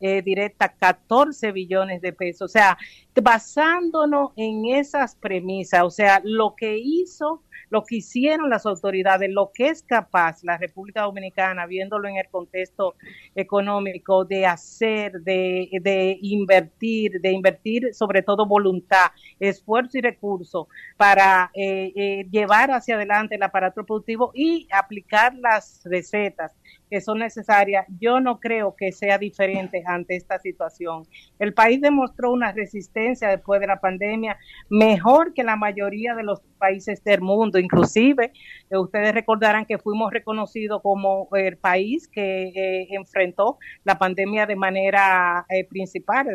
eh, 0.01 0.21
directa 0.21 0.73
14 0.73 1.51
billones 1.53 2.01
de 2.01 2.11
pesos. 2.11 2.49
O 2.49 2.51
sea, 2.51 2.77
basándonos 3.15 4.31
en 4.35 4.65
esas 4.65 5.15
premisas, 5.15 5.83
o 5.83 5.89
sea, 5.89 6.21
lo 6.23 6.55
que 6.55 6.77
hizo 6.77 7.41
lo 7.69 7.83
que 7.83 7.97
hicieron 7.97 8.49
las 8.49 8.65
autoridades, 8.65 9.29
lo 9.31 9.51
que 9.53 9.67
es 9.67 9.83
capaz 9.83 10.43
la 10.43 10.57
República 10.57 11.01
Dominicana, 11.01 11.65
viéndolo 11.65 12.07
en 12.07 12.17
el 12.17 12.27
contexto 12.29 12.95
económico, 13.35 14.25
de 14.25 14.45
hacer, 14.45 15.13
de, 15.21 15.69
de 15.81 16.17
invertir, 16.21 17.19
de 17.21 17.31
invertir 17.31 17.93
sobre 17.93 18.21
todo 18.21 18.45
voluntad, 18.45 19.11
esfuerzo 19.39 19.97
y 19.97 20.01
recursos 20.01 20.67
para 20.97 21.51
eh, 21.53 21.91
eh, 21.95 22.27
llevar 22.31 22.71
hacia 22.71 22.95
adelante 22.95 23.35
el 23.35 23.43
aparato 23.43 23.85
productivo 23.85 24.31
y 24.33 24.67
aplicar 24.71 25.35
las 25.35 25.81
recetas 25.85 26.53
que 26.89 27.01
son 27.01 27.19
necesarias, 27.19 27.85
yo 27.99 28.19
no 28.19 28.39
creo 28.39 28.75
que 28.75 28.91
sea 28.91 29.17
diferente 29.17 29.83
ante 29.85 30.15
esta 30.15 30.39
situación. 30.39 31.03
El 31.39 31.53
país 31.53 31.81
demostró 31.81 32.31
una 32.31 32.51
resistencia 32.51 33.29
después 33.29 33.59
de 33.59 33.67
la 33.67 33.79
pandemia 33.79 34.37
mejor 34.69 35.33
que 35.33 35.43
la 35.43 35.55
mayoría 35.55 36.13
de 36.15 36.23
los 36.23 36.41
países 36.57 37.03
del 37.03 37.21
mundo, 37.21 37.44
inclusive 37.53 38.31
eh, 38.69 38.77
ustedes 38.77 39.13
recordarán 39.13 39.65
que 39.65 39.77
fuimos 39.77 40.11
reconocidos 40.11 40.81
como 40.81 41.27
el 41.33 41.57
país 41.57 42.07
que 42.07 42.47
eh, 42.47 42.87
enfrentó 42.91 43.57
la 43.83 43.97
pandemia 43.97 44.45
de 44.45 44.55
manera 44.55 45.45
eh, 45.49 45.65
principal 45.65 46.27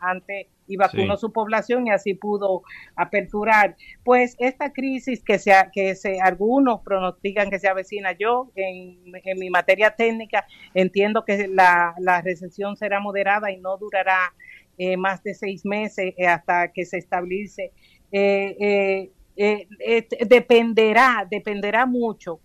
ante 0.00 0.48
y 0.66 0.76
vacunó 0.76 1.16
su 1.16 1.32
población 1.32 1.86
y 1.86 1.90
así 1.90 2.14
pudo 2.14 2.62
aperturar. 2.94 3.76
Pues 4.04 4.36
esta 4.38 4.72
crisis 4.72 5.22
que, 5.22 5.38
sea, 5.38 5.70
que 5.72 5.94
se, 5.94 6.20
algunos 6.20 6.80
pronostican 6.80 7.50
que 7.50 7.58
se 7.58 7.68
avecina, 7.68 8.12
yo 8.12 8.50
en, 8.54 9.02
mi 9.38 9.50
materia 9.50 9.90
técnica 9.90 10.46
entiendo 10.74 11.24
que 11.24 11.48
la, 11.48 11.94
recesión 12.24 12.76
será 12.76 13.00
moderada 13.00 13.50
y 13.50 13.58
no 13.58 13.76
durará 13.76 14.34
eh, 14.78 14.96
más 14.96 15.22
de 15.22 15.34
seis 15.34 15.64
meses 15.64 16.14
eh, 16.16 16.26
hasta 16.26 16.72
que 16.72 16.84
se 16.84 16.98
estabilice. 16.98 17.72
Eh, 18.12 19.10
dependerá, 19.36 21.26
dependerá 21.30 21.86
mucho 21.86 22.40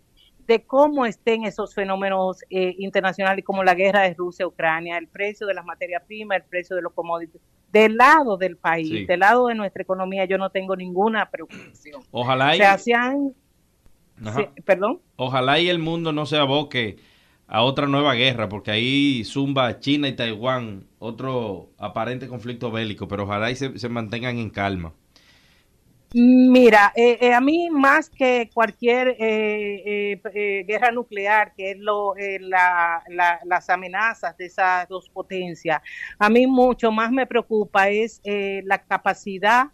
de 0.48 0.66
cómo 0.66 1.06
estén 1.06 1.46
esos 1.46 1.74
fenómenos 1.74 2.44
internacionales 2.50 3.46
como 3.46 3.64
la 3.64 3.74
guerra 3.74 4.02
de 4.02 4.14
Rusia-Ucrania, 4.14 4.98
el 4.98 5.08
precio 5.08 5.48
de 5.48 5.54
las 5.54 5.66
materias 5.66 6.04
primas, 6.06 6.38
el 6.38 6.44
precio 6.44 6.76
de 6.76 6.82
los 6.82 6.94
commodities 6.94 7.42
del 7.72 7.96
lado 7.96 8.36
del 8.36 8.58
país, 8.58 9.08
del 9.08 9.22
lado 9.22 9.48
de 9.48 9.56
nuestra 9.56 9.82
economía, 9.82 10.26
yo 10.26 10.38
no 10.38 10.50
tengo 10.50 10.76
ninguna 10.76 11.30
preocupación. 11.30 12.04
Ojalá 12.12 12.58
y... 12.58 12.60
perdón. 14.66 15.00
Ojalá 15.16 15.58
y 15.58 15.70
el 15.70 15.80
mundo 15.80 16.12
no 16.12 16.26
se 16.26 16.36
aboque 16.36 16.98
a 17.48 17.64
otra 17.64 17.88
nueva 17.88 18.14
guerra, 18.16 18.50
porque 18.50 18.72
ahí 18.72 19.24
zumba 19.24 19.80
China 19.80 20.10
y 20.10 20.16
Taiwán, 20.18 20.86
otro 21.00 21.70
aparente 21.78 22.28
conflicto 22.28 22.72
bélico, 22.72 23.08
pero 23.08 23.24
ojalá 23.24 23.52
y 23.52 23.56
se 23.56 23.90
mantengan 23.90 24.38
en 24.38 24.50
calma. 24.50 24.94
Mira, 26.14 26.92
eh, 26.94 27.18
eh, 27.22 27.34
a 27.34 27.40
mí 27.40 27.70
más 27.70 28.10
que 28.10 28.50
cualquier 28.54 29.16
eh, 29.18 30.20
guerra 30.68 30.92
nuclear, 30.92 31.54
que 31.56 31.72
es 31.72 31.78
lo, 31.78 32.16
las 33.46 33.70
amenazas 33.70 34.36
de 34.36 34.48
esas 34.48 34.90
dos 34.90 35.08
potencias, 35.10 35.82
a 36.20 36.30
mí 36.30 36.48
mucho 36.48 36.92
más 36.92 37.12
me 37.12 37.26
preocupa 37.26 37.88
es 37.88 38.22
la 38.26 38.80
capacidad 38.84 39.68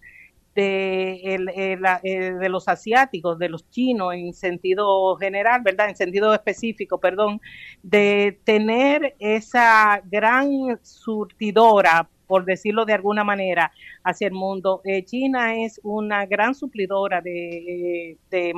de 0.54 2.48
los 2.50 2.68
asiáticos, 2.68 3.40
de 3.40 3.50
los 3.50 3.68
chinos 3.72 4.14
en 4.14 4.32
sentido 4.34 5.16
general, 5.16 5.62
¿verdad? 5.64 5.90
En 5.90 5.96
sentido 5.96 6.36
específico, 6.36 7.00
perdón, 7.00 7.42
de 7.82 8.40
tener 8.44 9.16
esa 9.18 10.04
gran 10.06 10.80
surtidora 10.84 12.08
por 12.28 12.46
decirlo 12.46 12.86
de 12.86 12.94
alguna 12.94 13.24
manera, 13.24 13.72
hacia 14.04 14.28
el 14.28 14.34
mundo. 14.34 14.82
Eh, 14.84 15.04
China 15.06 15.56
es 15.56 15.80
una 15.84 16.26
gran 16.26 16.54
suplidora 16.54 17.22
de, 17.22 18.18
de, 18.30 18.54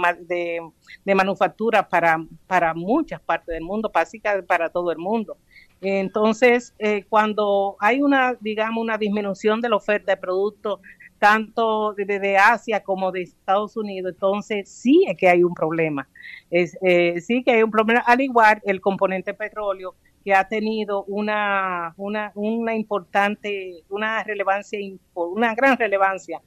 de, 1.05 1.15
manufactura 1.15 1.87
para, 1.87 2.17
para 2.47 2.73
muchas 2.73 3.21
partes 3.21 3.53
del 3.53 3.63
mundo, 3.63 3.91
básicamente 3.93 4.45
para 4.45 4.69
todo 4.69 4.91
el 4.91 4.97
mundo. 4.97 5.37
Entonces, 5.81 6.73
eh, 6.79 7.05
cuando 7.07 7.77
hay 7.79 8.01
una, 8.01 8.35
digamos, 8.39 8.83
una 8.83 8.97
disminución 8.97 9.61
de 9.61 9.69
la 9.69 9.77
oferta 9.77 10.11
de 10.13 10.17
productos, 10.17 10.79
tanto 11.19 11.93
de, 11.93 12.37
Asia 12.37 12.81
como 12.81 13.11
de 13.11 13.23
Estados 13.23 13.75
Unidos, 13.77 14.13
entonces 14.13 14.69
sí 14.69 15.05
es 15.07 15.17
que 15.17 15.29
hay 15.29 15.43
un 15.43 15.53
problema. 15.53 16.07
Es, 16.49 16.77
eh, 16.81 17.21
sí 17.21 17.43
que 17.43 17.51
hay 17.51 17.63
un 17.63 17.71
problema, 17.71 17.99
al 17.99 18.21
igual 18.21 18.61
el 18.63 18.81
componente 18.81 19.33
petróleo, 19.33 19.95
que 20.29 20.35
ha 20.35 20.47
tenido 20.47 21.05
una, 21.05 21.95
una, 21.97 22.31
una 22.35 22.75
importante, 22.75 23.81
una 23.89 24.23
relevancia, 24.23 24.77
una 25.15 25.55
gran 25.55 25.75
relevancia 25.75 26.39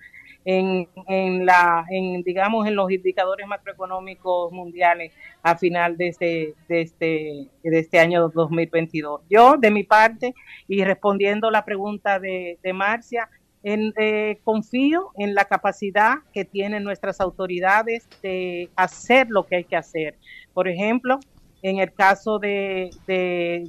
en, 0.45 0.87
en, 1.09 1.45
la, 1.45 1.85
en, 1.91 2.23
digamos, 2.23 2.69
en 2.69 2.77
los 2.77 2.93
indicadores 2.93 3.45
macroeconómicos 3.49 4.53
mundiales 4.53 5.13
a 5.43 5.59
final 5.59 5.97
de 5.97 6.07
este, 6.07 6.55
de 6.69 6.81
este, 6.83 7.49
de 7.65 7.79
este 7.81 7.99
año 7.99 8.29
2022. 8.29 9.23
Yo, 9.29 9.57
de 9.57 9.73
mi 9.73 9.83
parte, 9.83 10.33
y 10.69 10.85
respondiendo 10.85 11.51
la 11.51 11.65
pregunta 11.65 12.21
de, 12.21 12.59
Marcia, 12.73 13.29
en, 13.65 13.93
eh, 13.97 14.39
confío 14.45 15.11
en 15.19 15.35
la 15.35 15.47
capacidad 15.47 16.19
que 16.33 16.45
tienen 16.45 16.85
nuestras 16.85 17.21
autoridades 17.21 18.09
de 18.23 18.71
hacer 18.77 19.27
lo 19.29 19.45
que 19.45 19.57
hay 19.57 19.65
que 19.65 19.75
hacer. 19.75 20.15
Por 20.55 20.69
ejemplo, 20.69 21.19
en 21.63 21.79
el 21.79 21.93
caso 21.93 22.41
de, 22.41 22.91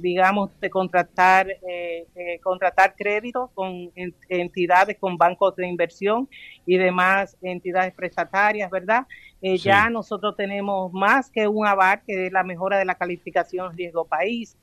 digamos, 0.00 0.50
de 0.60 0.68
contratar, 0.68 1.46
eh, 1.68 2.06
contratar 2.42 2.96
créditos 2.96 3.50
con 3.54 3.92
entidades, 4.28 4.98
con 4.98 5.16
bancos 5.16 5.54
de 5.54 5.68
inversión 5.68 6.28
y 6.66 6.76
demás 6.76 7.36
entidades 7.40 7.94
prestatarias, 7.94 8.68
¿verdad? 8.70 9.06
Eh, 9.42 9.58
ya 9.58 9.90
nosotros 9.90 10.36
tenemos 10.36 10.90
más 10.92 11.30
que 11.30 11.46
un 11.46 11.66
abarque 11.66 12.16
de 12.16 12.30
la 12.30 12.42
mejora 12.42 12.78
de 12.78 12.86
la 12.86 12.94
calificación 12.94 13.76
riesgo 13.76 14.06
país. 14.06 14.56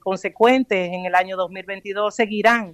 consecuentes 0.00 0.90
en 0.92 1.06
el 1.06 1.14
año 1.14 1.36
2022 1.36 2.14
seguirán 2.14 2.72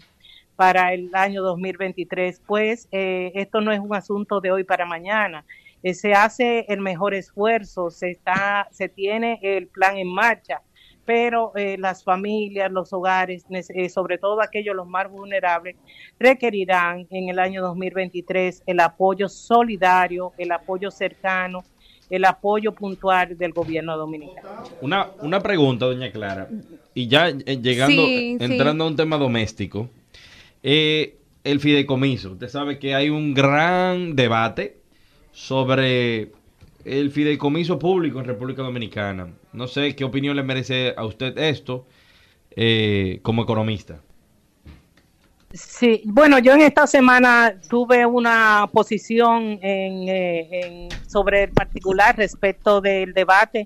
para 0.56 0.94
el 0.94 1.10
año 1.14 1.42
2023, 1.42 2.40
pues 2.46 2.88
esto 2.90 3.60
no 3.60 3.70
es 3.72 3.78
un 3.78 3.94
asunto 3.94 4.40
de 4.40 4.52
hoy 4.52 4.64
para 4.64 4.86
mañana 4.86 5.44
eh, 5.82 5.94
se 5.94 6.12
hace 6.12 6.66
el 6.68 6.80
mejor 6.80 7.14
esfuerzo, 7.14 7.90
se, 7.90 8.10
está, 8.10 8.68
se 8.70 8.88
tiene 8.88 9.38
el 9.42 9.68
plan 9.68 9.96
en 9.96 10.08
marcha, 10.08 10.60
pero 11.04 11.52
eh, 11.56 11.76
las 11.78 12.02
familias, 12.02 12.70
los 12.70 12.92
hogares, 12.92 13.44
eh, 13.50 13.88
sobre 13.88 14.18
todo 14.18 14.42
aquellos 14.42 14.74
los 14.74 14.86
más 14.86 15.08
vulnerables, 15.10 15.76
requerirán 16.18 17.06
en 17.10 17.28
el 17.28 17.38
año 17.38 17.62
2023 17.62 18.64
el 18.66 18.80
apoyo 18.80 19.28
solidario, 19.28 20.32
el 20.36 20.50
apoyo 20.52 20.90
cercano, 20.90 21.64
el 22.10 22.24
apoyo 22.24 22.72
puntual 22.72 23.38
del 23.38 23.52
gobierno 23.52 23.96
dominicano. 23.96 24.64
Una, 24.80 25.10
una 25.20 25.40
pregunta, 25.40 25.86
doña 25.86 26.10
Clara, 26.10 26.48
y 26.92 27.06
ya 27.06 27.30
llegando, 27.30 28.02
entrando 28.04 28.84
a 28.84 28.86
un 28.88 28.96
tema 28.96 29.16
doméstico, 29.16 29.88
el 30.62 31.60
fideicomiso, 31.60 32.32
usted 32.32 32.48
sabe 32.48 32.78
que 32.78 32.94
hay 32.94 33.10
un 33.10 33.32
gran 33.32 34.16
debate 34.16 34.77
sobre 35.38 36.32
el 36.84 37.12
fideicomiso 37.12 37.78
público 37.78 38.18
en 38.18 38.26
República 38.26 38.62
Dominicana. 38.62 39.32
No 39.52 39.68
sé 39.68 39.94
qué 39.94 40.02
opinión 40.02 40.34
le 40.34 40.42
merece 40.42 40.94
a 40.96 41.04
usted 41.04 41.38
esto 41.38 41.86
eh, 42.50 43.20
como 43.22 43.44
economista. 43.44 44.02
Sí, 45.52 46.02
bueno, 46.04 46.38
yo 46.38 46.52
en 46.52 46.60
esta 46.60 46.86
semana 46.86 47.54
tuve 47.70 48.04
una 48.04 48.68
posición 48.70 49.58
en, 49.62 50.08
eh, 50.08 50.88
sobre 51.06 51.44
el 51.44 51.52
particular 51.52 52.14
respecto 52.18 52.82
del 52.82 53.14
debate 53.14 53.64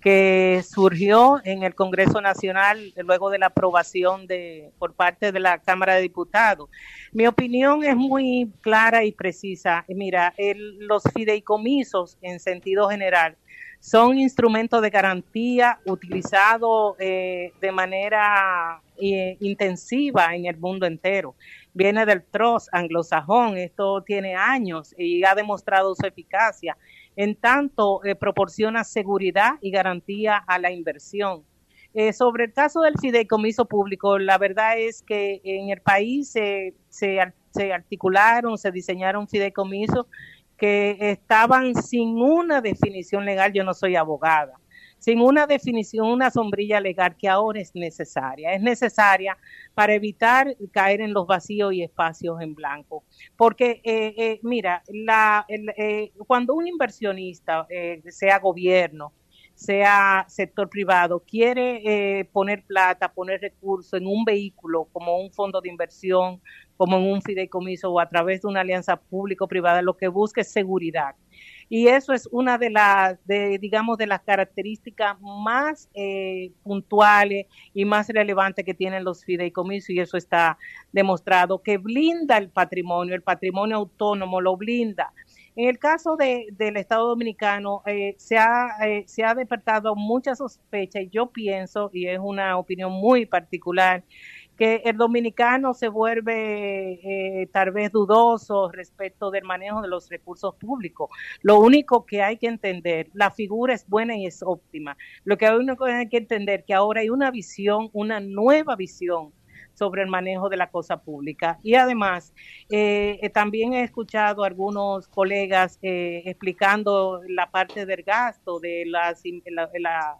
que 0.00 0.62
surgió 0.66 1.38
en 1.44 1.64
el 1.64 1.74
Congreso 1.74 2.22
Nacional 2.22 2.94
luego 2.96 3.28
de 3.28 3.38
la 3.38 3.46
aprobación 3.46 4.26
de 4.26 4.70
por 4.78 4.94
parte 4.94 5.30
de 5.30 5.40
la 5.40 5.58
Cámara 5.58 5.96
de 5.96 6.02
Diputados. 6.02 6.70
Mi 7.12 7.26
opinión 7.26 7.84
es 7.84 7.94
muy 7.94 8.50
clara 8.62 9.04
y 9.04 9.12
precisa. 9.12 9.84
Mira, 9.88 10.34
los 10.78 11.02
fideicomisos 11.14 12.16
en 12.22 12.40
sentido 12.40 12.88
general 12.88 13.36
son 13.80 14.18
instrumentos 14.18 14.82
de 14.82 14.90
garantía 14.90 15.78
utilizados 15.84 16.96
eh, 16.98 17.52
de 17.60 17.72
manera 17.72 18.82
eh, 18.96 19.36
intensiva 19.40 20.34
en 20.34 20.46
el 20.46 20.56
mundo 20.56 20.86
entero. 20.86 21.34
Viene 21.74 22.04
del 22.04 22.24
trust 22.24 22.68
anglosajón, 22.72 23.56
esto 23.56 24.02
tiene 24.02 24.34
años 24.34 24.94
y 24.98 25.24
ha 25.24 25.34
demostrado 25.34 25.94
su 25.94 26.06
eficacia. 26.06 26.76
En 27.14 27.36
tanto, 27.36 28.04
eh, 28.04 28.14
proporciona 28.14 28.84
seguridad 28.84 29.52
y 29.60 29.70
garantía 29.70 30.36
a 30.36 30.58
la 30.58 30.70
inversión. 30.70 31.44
sobre 32.12 32.44
el 32.44 32.52
caso 32.52 32.80
del 32.82 32.94
fideicomiso 33.00 33.64
público, 33.64 34.18
la 34.18 34.38
verdad 34.38 34.78
es 34.78 35.02
que 35.02 35.40
en 35.42 35.70
el 35.70 35.80
país 35.80 36.30
se, 36.30 36.74
se, 36.90 37.18
se 37.50 37.72
articularon, 37.72 38.56
se 38.58 38.70
diseñaron 38.70 39.26
fideicomisos 39.26 40.06
que 40.58 40.96
estaban 41.00 41.74
sin 41.74 42.20
una 42.20 42.60
definición 42.60 43.24
legal, 43.24 43.52
yo 43.52 43.64
no 43.64 43.72
soy 43.72 43.96
abogada, 43.96 44.54
sin 44.98 45.20
una 45.20 45.46
definición, 45.46 46.08
una 46.08 46.30
sombrilla 46.30 46.80
legal 46.80 47.16
que 47.16 47.28
ahora 47.28 47.60
es 47.60 47.74
necesaria. 47.74 48.52
Es 48.52 48.60
necesaria 48.60 49.38
para 49.74 49.94
evitar 49.94 50.56
caer 50.72 51.00
en 51.00 51.14
los 51.14 51.26
vacíos 51.26 51.72
y 51.72 51.82
espacios 51.82 52.40
en 52.40 52.54
blanco. 52.54 53.04
Porque, 53.36 53.80
eh, 53.84 54.14
eh, 54.18 54.40
mira, 54.42 54.82
la, 54.88 55.46
eh, 55.48 56.12
cuando 56.26 56.54
un 56.54 56.66
inversionista, 56.66 57.66
sea 58.08 58.38
gobierno, 58.40 59.12
sea 59.58 60.24
sector 60.28 60.68
privado, 60.70 61.18
quiere 61.18 62.28
poner 62.32 62.62
plata, 62.62 63.12
poner 63.12 63.40
recursos 63.40 63.92
en 63.92 64.06
un 64.06 64.24
vehículo 64.24 64.86
como 64.92 65.18
un 65.18 65.32
fondo 65.32 65.60
de 65.60 65.68
inversión, 65.68 66.40
como 66.76 66.96
en 66.96 67.10
un 67.10 67.20
fideicomiso 67.20 67.90
o 67.90 67.98
a 67.98 68.08
través 68.08 68.42
de 68.42 68.48
una 68.48 68.60
alianza 68.60 68.94
público-privada, 68.94 69.82
lo 69.82 69.96
que 69.96 70.06
busca 70.06 70.42
es 70.42 70.52
seguridad. 70.52 71.16
Y 71.68 71.88
eso 71.88 72.12
es 72.12 72.28
una 72.30 72.56
de 72.56 72.70
las, 72.70 73.18
de, 73.26 73.58
digamos, 73.58 73.98
de 73.98 74.06
las 74.06 74.20
características 74.20 75.20
más 75.20 75.90
eh, 75.92 76.52
puntuales 76.62 77.46
y 77.74 77.84
más 77.84 78.08
relevantes 78.08 78.64
que 78.64 78.74
tienen 78.74 79.02
los 79.02 79.24
fideicomisos, 79.24 79.90
y 79.90 79.98
eso 79.98 80.16
está 80.16 80.56
demostrado, 80.92 81.60
que 81.60 81.78
blinda 81.78 82.38
el 82.38 82.48
patrimonio, 82.48 83.16
el 83.16 83.22
patrimonio 83.22 83.76
autónomo 83.78 84.40
lo 84.40 84.56
blinda. 84.56 85.12
En 85.58 85.68
el 85.68 85.80
caso 85.80 86.14
de, 86.14 86.46
del 86.52 86.76
Estado 86.76 87.08
Dominicano, 87.08 87.82
eh, 87.84 88.14
se, 88.16 88.38
ha, 88.38 88.68
eh, 88.86 89.02
se 89.08 89.24
ha 89.24 89.34
despertado 89.34 89.96
mucha 89.96 90.36
sospecha 90.36 91.00
y 91.00 91.08
yo 91.08 91.32
pienso, 91.32 91.90
y 91.92 92.06
es 92.06 92.20
una 92.22 92.56
opinión 92.56 92.92
muy 92.92 93.26
particular, 93.26 94.04
que 94.56 94.82
el 94.84 94.96
dominicano 94.96 95.74
se 95.74 95.88
vuelve 95.88 96.92
eh, 97.42 97.48
tal 97.52 97.72
vez 97.72 97.90
dudoso 97.90 98.70
respecto 98.70 99.32
del 99.32 99.42
manejo 99.42 99.82
de 99.82 99.88
los 99.88 100.08
recursos 100.08 100.54
públicos. 100.54 101.10
Lo 101.42 101.58
único 101.58 102.06
que 102.06 102.22
hay 102.22 102.36
que 102.36 102.46
entender, 102.46 103.08
la 103.12 103.32
figura 103.32 103.74
es 103.74 103.84
buena 103.88 104.16
y 104.16 104.26
es 104.26 104.44
óptima. 104.44 104.96
Lo 105.24 105.36
que 105.38 105.46
hay 105.46 106.08
que 106.08 106.18
entender 106.18 106.66
que 106.66 106.74
ahora 106.74 107.00
hay 107.00 107.10
una 107.10 107.32
visión, 107.32 107.90
una 107.92 108.20
nueva 108.20 108.76
visión 108.76 109.32
sobre 109.78 110.02
el 110.02 110.08
manejo 110.08 110.48
de 110.48 110.56
la 110.56 110.70
cosa 110.70 110.96
pública. 110.96 111.58
Y 111.62 111.74
además, 111.76 112.34
eh, 112.68 113.18
eh, 113.22 113.30
también 113.30 113.74
he 113.74 113.84
escuchado 113.84 114.42
a 114.42 114.48
algunos 114.48 115.06
colegas 115.08 115.78
eh, 115.82 116.22
explicando 116.26 117.20
la 117.28 117.50
parte 117.50 117.86
del 117.86 118.02
gasto, 118.02 118.58
de 118.58 118.84
las, 118.86 119.22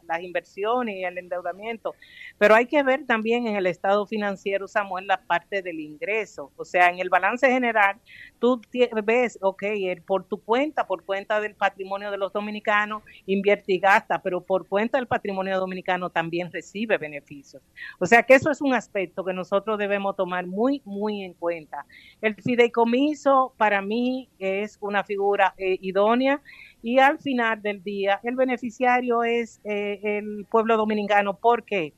las 0.07 0.23
inversiones 0.23 0.97
y 0.97 1.05
el 1.05 1.18
endeudamiento, 1.18 1.94
pero 2.38 2.55
hay 2.55 2.66
que 2.66 2.83
ver 2.85 3.05
también 3.05 3.48
en 3.48 3.57
el 3.57 3.66
estado 3.66 4.07
financiero, 4.07 4.68
Samuel, 4.68 5.09
la 5.09 5.20
parte 5.20 5.61
del 5.61 5.81
ingreso. 5.81 6.53
O 6.57 6.64
sea, 6.64 6.88
en 6.88 7.01
el 7.01 7.09
balance 7.09 7.51
general, 7.51 7.96
tú 8.38 8.61
ves, 9.05 9.38
ok, 9.42 9.64
por 10.07 10.24
tu 10.24 10.40
cuenta, 10.40 10.87
por 10.87 11.05
cuenta 11.05 11.40
del 11.40 11.57
patrimonio 11.57 12.12
de 12.12 12.18
los 12.18 12.33
dominicanos, 12.33 13.03
invierte 13.27 13.72
y 13.72 13.79
gasta, 13.79 14.22
pero 14.22 14.40
por 14.40 14.68
cuenta 14.68 14.98
del 14.98 15.09
patrimonio 15.09 15.59
dominicano 15.59 16.11
también 16.11 16.53
recibe 16.53 16.96
beneficios. 16.96 17.62
O 17.98 18.07
sea, 18.07 18.22
que 18.22 18.35
eso 18.35 18.51
es 18.51 18.61
un 18.61 18.72
aspecto 18.72 19.24
que 19.24 19.33
nos 19.33 19.48
nosotros 19.48 19.79
debemos 19.79 20.14
tomar 20.14 20.46
muy, 20.46 20.83
muy 20.85 21.22
en 21.22 21.33
cuenta. 21.33 21.87
El 22.20 22.35
fideicomiso 22.35 23.55
para 23.57 23.81
mí 23.81 24.29
es 24.38 24.77
una 24.83 25.05
figura 25.05 25.55
eh, 25.57 25.79
idónea 25.81 26.42
y 26.83 26.98
al 26.98 27.18
final 27.18 27.62
del 27.62 27.83
día 27.83 28.20
el 28.22 28.37
beneficiario 28.37 29.24
es 29.24 29.59
eh, 29.64 30.01
el 30.03 30.46
pueblo 30.51 30.77
dominicano. 30.77 31.38
¿Por 31.38 31.64
qué? 31.64 31.94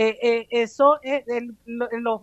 Eh, 0.00 0.46
eso, 0.50 1.00
el, 1.02 1.56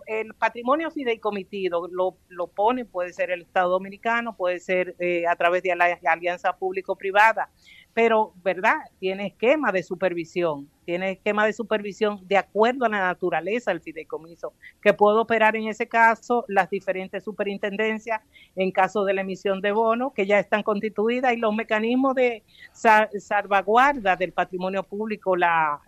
el, 0.07 0.33
patrimonio 0.35 0.91
fideicomitido 0.91 1.89
lo, 1.89 2.15
lo, 2.29 2.47
pone, 2.47 2.85
puede 2.85 3.11
ser 3.11 3.31
el 3.31 3.41
Estado 3.41 3.69
Dominicano, 3.71 4.37
puede 4.37 4.59
ser 4.61 4.95
a 5.27 5.35
través 5.35 5.61
de 5.61 5.75
la 5.75 5.99
alianza 6.05 6.53
público-privada, 6.53 7.49
pero, 7.95 8.33
¿verdad? 8.43 8.75
Tiene 8.99 9.27
esquema 9.27 9.71
de 9.71 9.81
supervisión, 9.81 10.69
tiene 10.83 11.11
esquema 11.11 11.45
de 11.45 11.53
supervisión 11.53 12.19
de 12.27 12.35
acuerdo 12.35 12.83
a 12.83 12.89
la 12.89 12.99
naturaleza 12.99 13.71
del 13.71 13.79
fideicomiso, 13.79 14.51
que 14.81 14.91
puede 14.91 15.17
operar 15.17 15.55
en 15.55 15.69
ese 15.69 15.87
caso 15.87 16.43
las 16.49 16.69
diferentes 16.69 17.23
superintendencias 17.23 18.19
en 18.57 18.71
caso 18.71 19.05
de 19.05 19.13
la 19.13 19.21
emisión 19.21 19.61
de 19.61 19.71
bonos 19.71 20.11
que 20.11 20.25
ya 20.25 20.39
están 20.39 20.61
constituidas 20.61 21.31
y 21.31 21.37
los 21.37 21.55
mecanismos 21.55 22.15
de 22.15 22.43
salvaguarda 22.73 24.17
del 24.17 24.33
patrimonio 24.33 24.83
público, 24.83 25.37
las 25.37 25.79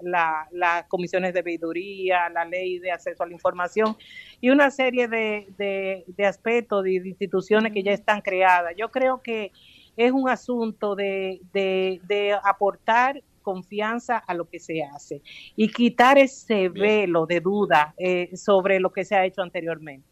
comisiones 0.87 1.33
de 1.33 1.41
veeduría, 1.41 2.29
la 2.29 2.45
ley 2.45 2.79
de 2.79 2.93
acceso 2.93 3.23
a 3.23 3.27
la 3.27 3.33
información 3.33 3.97
y 4.39 4.49
una 4.49 4.71
serie 4.71 5.09
de, 5.09 5.45
de 5.57 6.25
aspectos 6.25 6.85
de 6.85 6.93
instituciones 6.93 7.73
que 7.73 7.83
ya 7.83 7.91
están 7.91 8.21
creadas. 8.21 8.73
Yo 8.77 8.91
creo 8.91 9.21
que 9.21 9.51
es 9.97 10.11
un 10.11 10.29
asunto 10.29 10.95
de, 10.95 11.41
de, 11.51 12.37
aportar 12.43 13.21
confianza 13.41 14.17
a 14.17 14.33
lo 14.33 14.47
que 14.47 14.59
se 14.59 14.83
hace 14.83 15.21
y 15.55 15.69
quitar 15.69 16.17
ese 16.17 16.69
velo 16.69 17.25
de 17.25 17.39
duda 17.39 17.93
eh, 17.97 18.29
sobre 18.35 18.79
lo 18.79 18.91
que 18.91 19.05
se 19.05 19.15
ha 19.15 19.25
hecho 19.25 19.41
anteriormente. 19.41 20.05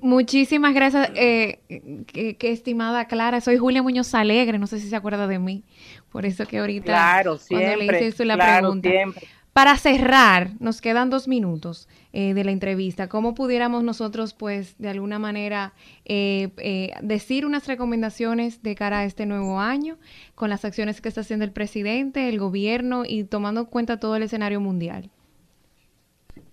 Muchísimas 0.00 0.72
gracias, 0.72 1.10
eh, 1.16 1.58
que, 2.06 2.36
estimada 2.50 3.06
Clara. 3.06 3.40
Soy 3.40 3.58
Julia 3.58 3.82
Muñoz 3.82 4.14
Alegre, 4.14 4.58
no 4.58 4.66
sé 4.66 4.80
si 4.80 4.88
se 4.88 4.96
acuerda 4.96 5.26
de 5.26 5.38
mí, 5.38 5.64
por 6.10 6.24
eso 6.24 6.46
que 6.46 6.58
ahorita 6.58 6.86
claro, 6.86 7.36
siempre, 7.36 7.74
cuando 7.76 7.92
le 7.92 8.06
hice 8.06 8.24
la 8.24 8.36
pregunta. 8.36 8.88
Siempre. 8.88 9.28
Para 9.56 9.78
cerrar, 9.78 10.50
nos 10.60 10.82
quedan 10.82 11.08
dos 11.08 11.28
minutos 11.28 11.88
eh, 12.12 12.34
de 12.34 12.44
la 12.44 12.50
entrevista. 12.50 13.08
¿Cómo 13.08 13.34
pudiéramos 13.34 13.82
nosotros, 13.82 14.34
pues, 14.34 14.74
de 14.76 14.90
alguna 14.90 15.18
manera, 15.18 15.72
eh, 16.04 16.50
eh, 16.58 16.90
decir 17.00 17.46
unas 17.46 17.66
recomendaciones 17.66 18.62
de 18.62 18.74
cara 18.74 18.98
a 18.98 19.04
este 19.06 19.24
nuevo 19.24 19.58
año 19.58 19.96
con 20.34 20.50
las 20.50 20.66
acciones 20.66 21.00
que 21.00 21.08
está 21.08 21.22
haciendo 21.22 21.46
el 21.46 21.52
presidente, 21.52 22.28
el 22.28 22.38
gobierno 22.38 23.04
y 23.06 23.24
tomando 23.24 23.62
en 23.62 23.66
cuenta 23.68 23.98
todo 23.98 24.16
el 24.16 24.24
escenario 24.24 24.60
mundial? 24.60 25.10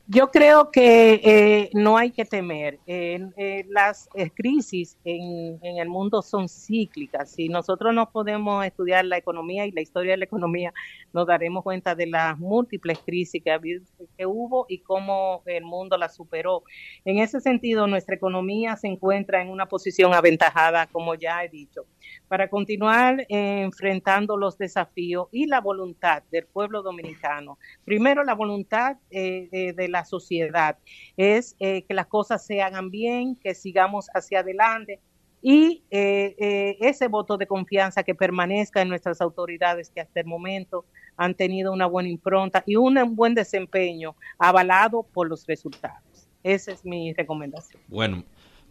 Yo 0.08 0.32
creo 0.32 0.70
que 0.70 1.14
eh, 1.24 1.70
no 1.74 1.98
hay 1.98 2.12
que 2.12 2.26
temer. 2.26 2.78
Eh, 2.88 3.66
las 3.70 4.10
crisis 4.36 4.98
en, 5.06 5.60
el 5.64 5.88
mundo 5.88 6.22
son 6.22 6.50
cíclicas. 6.50 7.32
Si 7.32 7.48
nosotros 7.48 7.94
no 7.94 8.12
podemos 8.12 8.66
estudiar 8.66 9.06
la 9.06 9.18
economía 9.18 9.66
y 9.66 9.72
la 9.72 9.80
historia 9.80 10.12
de 10.12 10.18
la 10.18 10.26
economía, 10.26 10.74
nos 11.14 11.26
daremos 11.26 11.64
cuenta 11.64 11.96
de 11.96 12.08
las 12.08 12.38
múltiples 12.38 13.00
crisis 13.00 13.42
que, 13.42 13.82
que 14.18 14.26
hubo 14.26 14.66
y 14.68 14.80
cómo 14.80 15.42
el 15.46 15.64
mundo 15.64 15.98
las 15.98 16.16
superó. 16.16 16.64
En 17.06 17.20
ese 17.20 17.40
sentido, 17.40 17.88
nuestra 17.88 18.16
economía 18.16 18.76
se 18.76 18.88
encuentra 18.88 19.42
en 19.42 19.50
una 19.50 19.68
posición 19.68 20.14
aventajada, 20.14 20.86
como 20.88 21.16
ya 21.16 21.46
he 21.46 21.50
dicho, 21.50 21.86
para 22.28 22.50
continuar 22.50 23.26
enfrentando 23.30 24.38
los 24.38 24.58
desafíos 24.58 25.28
y 25.32 25.48
la 25.48 25.62
voluntad 25.62 26.24
del 26.32 26.46
pueblo 26.46 26.82
dominicano. 26.82 27.58
Primero, 27.86 28.24
la 28.24 28.34
voluntad 28.34 28.98
de 29.10 29.88
la 29.90 30.06
sociedad, 30.06 30.78
es 31.18 31.56
eh, 31.60 31.84
que 31.84 31.94
las 31.94 32.08
cosas 32.08 32.46
se 32.46 32.62
hagan 32.62 32.90
bien, 32.90 33.36
que 33.36 33.56
sigamos 33.56 34.08
hacia 34.14 34.40
adelante 34.40 35.00
y 35.42 35.84
eh, 35.92 36.36
eh, 36.40 36.78
ese 36.80 37.08
voto 37.08 37.38
de 37.38 37.48
confianza 37.48 38.04
que 38.04 38.16
permanezca 38.16 38.82
en 38.82 38.90
nuestras 38.90 39.20
autoridades 39.20 39.90
que 39.90 40.02
hasta 40.02 40.22
el 40.22 40.26
momento 40.26 40.86
han 41.18 41.36
tenido 41.36 41.74
una 41.74 41.86
buena 41.86 42.10
impronta 42.10 42.64
y 42.66 42.78
un 42.78 43.16
buen 43.16 43.36
desempeño 43.36 44.16
avalado 44.38 45.04
por 45.04 45.28
los 45.28 45.46
resultados. 45.46 46.30
Esa 46.44 46.72
es 46.72 46.86
mi 46.86 47.14
recomendación. 47.14 47.82
Bueno, 47.88 48.24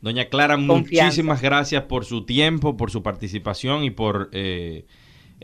doña 0.02 0.26
Clara, 0.26 0.58
muchísimas 0.58 1.40
gracias 1.40 1.84
por 1.84 2.04
su 2.04 2.26
tiempo, 2.26 2.76
por 2.76 2.90
su 2.90 3.02
participación 3.02 3.84
y 3.84 3.90
por 3.90 4.28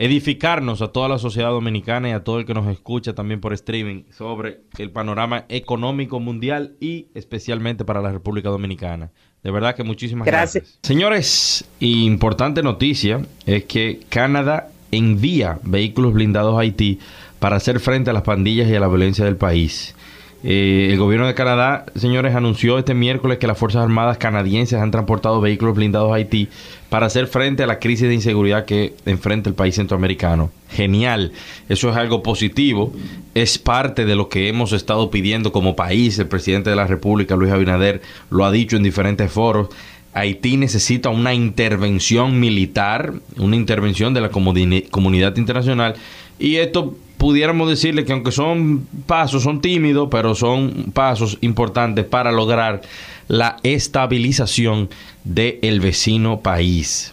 edificarnos 0.00 0.80
a 0.80 0.92
toda 0.92 1.08
la 1.08 1.18
sociedad 1.18 1.50
dominicana 1.50 2.10
y 2.10 2.12
a 2.12 2.22
todo 2.22 2.38
el 2.38 2.46
que 2.46 2.54
nos 2.54 2.68
escucha 2.68 3.16
también 3.16 3.40
por 3.40 3.52
streaming 3.52 4.04
sobre 4.12 4.60
el 4.78 4.92
panorama 4.92 5.44
económico 5.48 6.20
mundial 6.20 6.76
y 6.80 7.08
especialmente 7.14 7.84
para 7.84 8.00
la 8.00 8.12
República 8.12 8.48
Dominicana. 8.48 9.10
De 9.42 9.50
verdad 9.50 9.74
que 9.74 9.82
muchísimas 9.82 10.24
gracias. 10.24 10.62
gracias. 10.62 10.78
Señores, 10.84 11.64
importante 11.80 12.62
noticia 12.62 13.26
es 13.44 13.64
que 13.64 13.98
Canadá 14.08 14.68
envía 14.92 15.58
vehículos 15.64 16.14
blindados 16.14 16.56
a 16.56 16.60
Haití 16.60 17.00
para 17.40 17.56
hacer 17.56 17.80
frente 17.80 18.10
a 18.10 18.12
las 18.12 18.22
pandillas 18.22 18.68
y 18.68 18.76
a 18.76 18.80
la 18.80 18.86
violencia 18.86 19.24
del 19.24 19.36
país. 19.36 19.96
Eh, 20.44 20.90
el 20.92 20.98
gobierno 20.98 21.26
de 21.26 21.34
Canadá, 21.34 21.86
señores, 21.96 22.34
anunció 22.34 22.78
este 22.78 22.94
miércoles 22.94 23.38
que 23.38 23.48
las 23.48 23.58
Fuerzas 23.58 23.82
Armadas 23.82 24.18
canadienses 24.18 24.80
han 24.80 24.92
transportado 24.92 25.40
vehículos 25.40 25.74
blindados 25.74 26.12
a 26.12 26.14
Haití 26.14 26.48
para 26.88 27.06
hacer 27.06 27.26
frente 27.26 27.64
a 27.64 27.66
la 27.66 27.80
crisis 27.80 28.06
de 28.06 28.14
inseguridad 28.14 28.64
que 28.64 28.94
enfrenta 29.04 29.48
el 29.48 29.56
país 29.56 29.74
centroamericano. 29.74 30.50
Genial, 30.70 31.32
eso 31.68 31.90
es 31.90 31.96
algo 31.96 32.22
positivo, 32.22 32.92
es 33.34 33.58
parte 33.58 34.04
de 34.04 34.14
lo 34.14 34.28
que 34.28 34.48
hemos 34.48 34.72
estado 34.72 35.10
pidiendo 35.10 35.50
como 35.50 35.74
país. 35.74 36.18
El 36.20 36.28
presidente 36.28 36.70
de 36.70 36.76
la 36.76 36.86
República, 36.86 37.34
Luis 37.34 37.52
Abinader, 37.52 38.00
lo 38.30 38.44
ha 38.44 38.52
dicho 38.52 38.76
en 38.76 38.84
diferentes 38.84 39.32
foros. 39.32 39.68
Haití 40.14 40.56
necesita 40.56 41.10
una 41.10 41.34
intervención 41.34 42.38
militar, 42.38 43.12
una 43.38 43.56
intervención 43.56 44.14
de 44.14 44.20
la 44.20 44.30
comunidad 44.30 45.36
internacional 45.36 45.94
y 46.38 46.56
esto 46.56 46.96
pudiéramos 47.18 47.68
decirle 47.68 48.04
que 48.04 48.12
aunque 48.12 48.32
son 48.32 48.86
pasos, 49.06 49.42
son 49.42 49.60
tímidos, 49.60 50.08
pero 50.10 50.34
son 50.34 50.92
pasos 50.94 51.36
importantes 51.40 52.04
para 52.04 52.32
lograr 52.32 52.80
la 53.26 53.56
estabilización 53.62 54.88
del 55.24 55.80
vecino 55.80 56.40
país. 56.40 57.12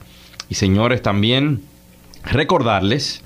Y 0.49 0.55
señores, 0.55 1.01
también 1.01 1.61
recordarles 2.23 3.23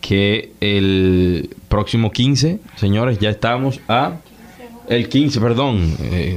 que 0.00 0.52
el 0.60 1.50
próximo 1.68 2.12
15, 2.12 2.60
señores, 2.76 3.18
ya 3.18 3.30
estamos 3.30 3.80
a... 3.88 4.18
El 4.88 5.08
15, 5.10 5.40
perdón. 5.40 5.96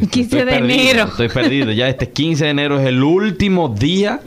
15 0.10 0.40
eh, 0.40 0.46
de 0.46 0.56
enero. 0.56 1.06
Estoy 1.06 1.30
perdido. 1.30 1.72
Ya 1.72 1.88
este 1.88 2.10
15 2.10 2.44
de 2.44 2.50
enero 2.50 2.80
es 2.82 2.86
el 2.86 3.02
último 3.02 3.70
día 3.70 4.20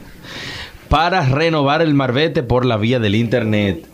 para 0.89 1.21
renovar 1.21 1.83
el 1.83 1.93
marbete 1.93 2.41
por 2.41 2.65
la 2.65 2.77
vía 2.77 2.99
del 2.99 3.13
Internet. 3.13 3.85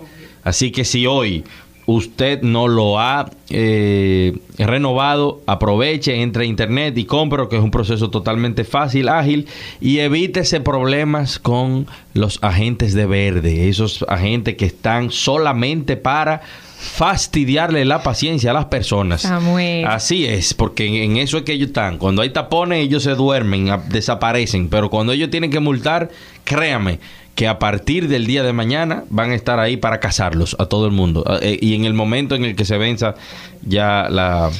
Así 0.43 0.71
que 0.71 0.85
si 0.85 1.05
hoy 1.05 1.43
usted 1.85 2.41
no 2.41 2.67
lo 2.67 2.99
ha 2.99 3.29
eh, 3.49 4.37
renovado, 4.57 5.41
aproveche, 5.45 6.21
entre 6.21 6.43
a 6.43 6.47
internet 6.47 6.97
y 6.97 7.05
compre, 7.05 7.47
que 7.49 7.57
es 7.57 7.63
un 7.63 7.71
proceso 7.71 8.09
totalmente 8.09 8.63
fácil, 8.63 9.09
ágil, 9.09 9.47
y 9.79 9.99
evítese 9.99 10.61
problemas 10.61 11.39
con 11.39 11.87
los 12.13 12.39
agentes 12.41 12.93
de 12.93 13.05
verde, 13.05 13.69
esos 13.69 14.05
agentes 14.07 14.55
que 14.55 14.65
están 14.65 15.11
solamente 15.11 15.97
para 15.97 16.41
fastidiarle 16.81 17.85
la 17.85 18.01
paciencia 18.01 18.49
a 18.49 18.53
las 18.55 18.65
personas. 18.65 19.23
Así 19.83 20.25
es, 20.25 20.55
porque 20.55 21.03
en 21.03 21.17
eso 21.17 21.37
es 21.37 21.43
que 21.43 21.53
ellos 21.53 21.67
están. 21.67 21.99
Cuando 21.99 22.23
hay 22.23 22.31
tapones, 22.31 22.83
ellos 22.83 23.03
se 23.03 23.11
duermen, 23.11 23.69
desaparecen, 23.89 24.67
pero 24.67 24.89
cuando 24.89 25.13
ellos 25.13 25.29
tienen 25.29 25.51
que 25.51 25.59
multar, 25.59 26.09
créame, 26.43 26.99
que 27.35 27.47
a 27.47 27.59
partir 27.59 28.07
del 28.07 28.27
día 28.27 28.43
de 28.43 28.53
mañana 28.53 29.03
van 29.09 29.31
a 29.31 29.35
estar 29.35 29.59
ahí 29.59 29.77
para 29.77 29.99
cazarlos 29.99 30.55
a 30.59 30.65
todo 30.65 30.85
el 30.85 30.91
mundo. 30.91 31.23
Eh, 31.41 31.57
y 31.61 31.75
en 31.75 31.85
el 31.85 31.93
momento 31.93 32.35
en 32.35 32.45
el 32.45 32.55
que 32.55 32.65
se 32.65 32.77
venza 32.77 33.15
ya 33.63 34.07
la, 34.09 34.51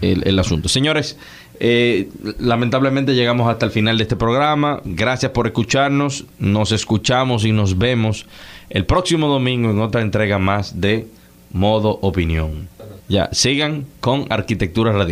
el, 0.00 0.38
asunto. 0.38 0.68
Señores, 0.68 1.16
eh, 1.60 2.08
lamentablemente 2.38 3.14
llegamos 3.14 3.48
hasta 3.48 3.66
el 3.66 3.72
final 3.72 3.96
de 3.98 4.02
este 4.02 4.16
programa. 4.16 4.80
Gracias 4.84 5.32
por 5.32 5.46
escucharnos. 5.46 6.24
Nos 6.38 6.72
escuchamos 6.72 7.44
y 7.44 7.52
nos 7.52 7.78
vemos 7.78 8.26
el 8.68 8.84
próximo 8.84 9.28
domingo 9.28 9.70
en 9.70 9.80
otra 9.80 10.00
entrega 10.00 10.38
más 10.38 10.80
de 10.80 11.06
Modo 11.52 11.98
Opinión. 12.02 12.68
Ya, 13.08 13.28
sigan 13.32 13.86
con 14.00 14.26
Arquitectura 14.30 14.92
Radial. 14.92 15.10